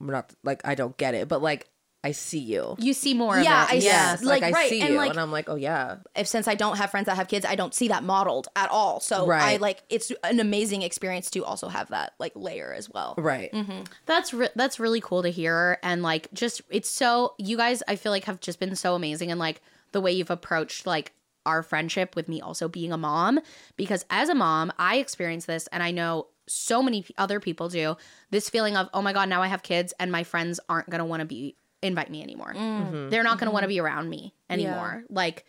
[0.00, 1.68] we're not like I don't get it, but like
[2.04, 2.76] I see you.
[2.78, 3.80] You see more Yeah, of I it.
[3.80, 3.86] see.
[3.86, 6.28] Yes, like, like, I right, see and, you, like- and I'm like, oh yeah, if
[6.28, 9.00] since I don't have friends that have kids, I don't see that modeled at all.
[9.00, 9.60] So I Right.
[9.60, 13.14] like it's an amazing experience to also have that like layer as well.
[13.18, 13.82] right, mm-hmm.
[14.06, 17.96] That's re- that's really cool to hear, and like just it's so you guys I
[17.96, 19.60] feel like have just been so amazing, and like
[19.92, 21.12] the way you've approached like
[21.46, 23.40] our friendship with me also being a mom,
[23.76, 27.96] because as a mom I experience this, and I know so many other people do
[28.30, 31.04] this feeling of oh my god now I have kids and my friends aren't gonna
[31.04, 32.54] want to be invite me anymore.
[32.54, 32.82] Mm-hmm.
[32.94, 33.10] Mm-hmm.
[33.10, 33.74] They're not gonna want to mm-hmm.
[33.74, 35.04] be around me anymore.
[35.10, 35.44] Like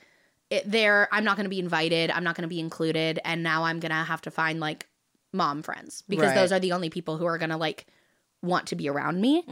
[0.49, 2.11] it, they're I'm not gonna be invited.
[2.11, 4.87] I'm not gonna be included, and now I'm gonna have to find like
[5.31, 6.35] mom friends because Right.
[6.35, 7.85] those are the only people who are gonna like
[8.41, 9.43] want to be around me.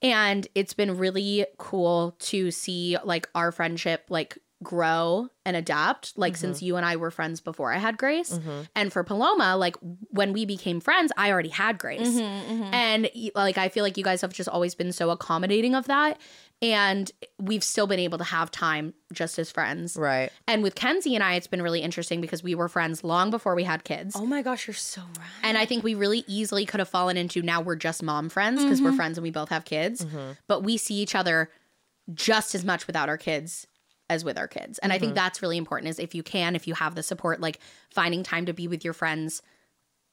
[0.00, 6.32] And it's been really cool to see like our friendship like grow and adapt like
[6.32, 6.40] mm-hmm.
[6.40, 8.32] since you and I were friends before I had Grace.
[8.32, 8.62] Mm-hmm.
[8.74, 9.76] And for Paloma, like
[10.10, 12.08] when we became friends, I already had Grace.
[12.08, 15.86] Mm-hmm, and like I feel like you guys have just always been so accommodating of
[15.86, 16.20] that
[16.60, 19.96] and we've still been able to have time just as friends.
[19.96, 20.30] right.
[20.48, 23.54] And with Kenzie and I it's been really interesting because we were friends long before
[23.54, 24.16] we had kids.
[24.16, 25.28] Oh my gosh, you're so right.
[25.44, 28.62] And I think we really easily could have fallen into now we're just mom friends
[28.62, 30.04] because we're friends and we both have kids.
[30.48, 31.50] But we see each other
[32.12, 33.66] just as much without our kids
[34.10, 34.78] as with our kids.
[34.78, 35.16] And I think mm-hmm.
[35.16, 37.58] that's really important is if you can, if you have the support, like
[37.90, 39.42] finding time to be with your friends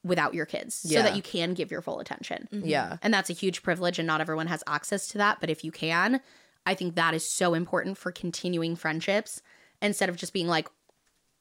[0.04, 2.48] without your kids so that you can give your full attention.
[2.54, 2.68] Mm-hmm.
[2.68, 5.39] Yeah, And that's a huge privilege and not everyone has access to that.
[5.39, 6.22] But if you can,
[6.66, 9.41] I think that is so important for continuing friendships
[9.82, 10.70] instead of just being like,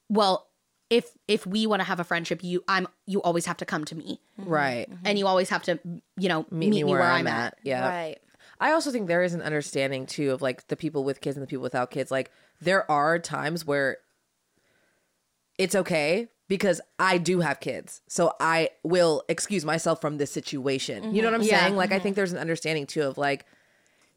[0.09, 0.47] well,
[0.89, 3.85] if if we want to have a friendship, you I'm you always have to come
[3.85, 4.49] to me mm-hmm.
[4.49, 4.89] right.
[5.03, 5.79] and you always have to
[6.17, 7.57] you know meet, Meet, me where, I'm at.
[7.63, 7.87] Yeah.
[7.87, 8.17] Right.
[8.59, 11.43] I also think there is an understanding too of like the people with kids and
[11.43, 12.11] the people without kids.
[12.11, 12.31] Like
[12.61, 13.97] there are times where
[15.57, 18.01] it's okay because I do have kids.
[18.07, 21.15] So I will excuse myself from this situation.
[21.15, 21.49] You know what I'm mm-hmm.
[21.49, 21.59] Yeah.
[21.61, 21.75] saying?
[21.75, 22.03] Like I mm-hmm.
[22.03, 23.45] think there's an understanding too of like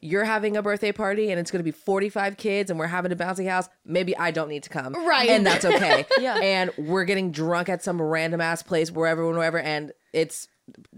[0.01, 3.13] you're having a birthday party and it's going to be 45 kids and we're having
[3.13, 3.69] a bouncy house.
[3.85, 4.93] Maybe I don't need to come.
[4.95, 5.29] Right.
[5.31, 6.05] And that's okay.
[6.21, 6.37] Yeah.
[6.37, 9.59] And we're getting drunk at some random ass place wherever, wherever.
[9.59, 10.49] And it's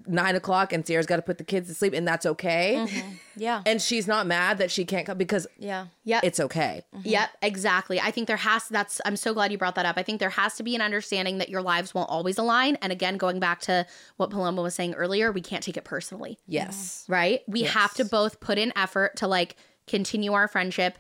[0.07, 2.77] nine o'clock and Sierra's got to put the kids to sleep and that's okay.
[2.79, 3.09] Mm-hmm.
[3.37, 3.63] Yeah.
[3.65, 5.87] And she's not mad that she can't come because yeah.
[6.05, 6.83] yeah, it's okay.
[6.95, 7.09] Mm-hmm.
[7.09, 8.01] Yep, exactly.
[8.01, 9.97] I think there has that's I'm so glad you brought that up.
[9.97, 12.77] I think there has to be an understanding that your lives won't always align.
[12.83, 16.39] And again, going back to what Paloma was saying earlier, we can't take it personally.
[16.47, 17.03] Yes.
[17.05, 17.13] Mm-hmm.
[17.13, 17.41] right?
[17.47, 19.57] We have to both put in effort to like
[19.87, 20.99] continue our friendship,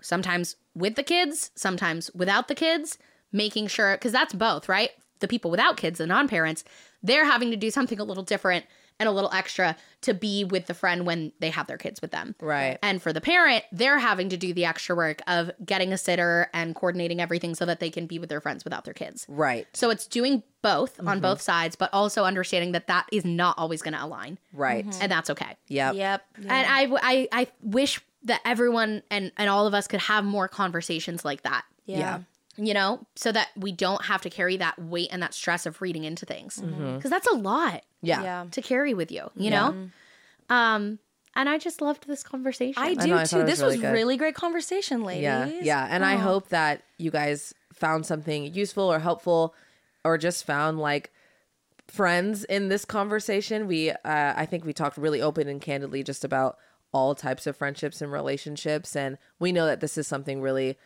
[0.00, 2.98] sometimes with the kids, sometimes without the kids,
[3.32, 4.90] making sure, because that's both, right?
[5.20, 6.64] The people without kids, the non parents,
[7.04, 8.64] they're having to do something a little different
[8.98, 12.12] and a little extra to be with the friend when they have their kids with
[12.12, 12.34] them.
[12.40, 12.78] Right.
[12.82, 16.48] And for the parent, they're having to do the extra work of getting a sitter
[16.54, 19.26] and coordinating everything so that they can be with their friends without their kids.
[19.28, 19.66] Right.
[19.72, 21.20] So it's doing both on mm-hmm.
[21.20, 24.38] both sides, but also understanding that that is not always going to align.
[24.52, 24.86] Right.
[25.00, 25.56] And that's okay.
[25.68, 25.94] Yep.
[25.94, 26.24] Yep.
[26.36, 30.48] And I, I, I wish that everyone and, and all of us could have more
[30.48, 31.98] conversations like that, Yeah.
[31.98, 32.20] Yeah.
[32.56, 35.80] You know, so that we don't have to carry that weight and that stress of
[35.82, 36.60] reading into things.
[36.60, 38.22] Because that's a lot Yeah.
[38.22, 38.44] Yeah.
[38.50, 39.88] to carry with you, you know?
[40.48, 40.98] Um,
[41.36, 42.80] and I just loved this conversation.
[42.80, 43.36] I I do know, I thought too.
[43.38, 43.92] it was This really was good.
[43.92, 45.22] really great conversation, ladies.
[45.24, 45.46] Yeah.
[45.62, 45.88] Yeah.
[45.90, 49.54] And I hope that you guys found something useful or helpful
[50.04, 51.10] or just found like
[51.88, 53.66] friends in this conversation.
[53.66, 56.56] We, uh, I think we talked really open and candidly just about
[56.92, 58.94] all types of friendships and relationships.
[58.94, 60.78] And we know that this is something really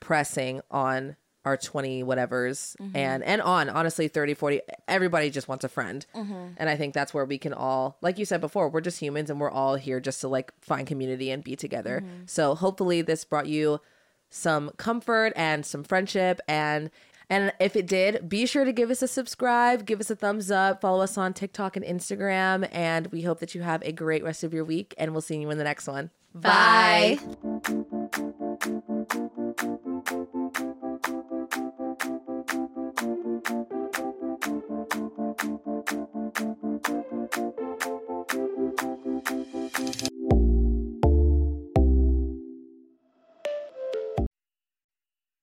[0.00, 1.16] pressing on
[1.46, 2.96] our 20 whatevers mm-hmm.
[2.96, 6.04] and and on honestly 30 40 everybody just wants a friend.
[6.14, 6.48] Mm-hmm.
[6.56, 9.30] And i think that's where we can all like you said before we're just humans
[9.30, 12.02] and we're all here just to like find community and be together.
[12.04, 12.24] Mm-hmm.
[12.26, 13.80] So hopefully this brought you
[14.28, 16.40] some comfort and some friendship.
[16.48, 16.90] And
[17.30, 20.50] and if it did be sure to give us a subscribe give us a thumbs
[20.50, 22.68] up follow us on tiktok and instagram.
[22.72, 25.38] And we hope that you have a great rest of your week and we'll see
[25.38, 26.10] you in the next one
[26.42, 27.18] Bye.
[27.18, 27.18] Bye.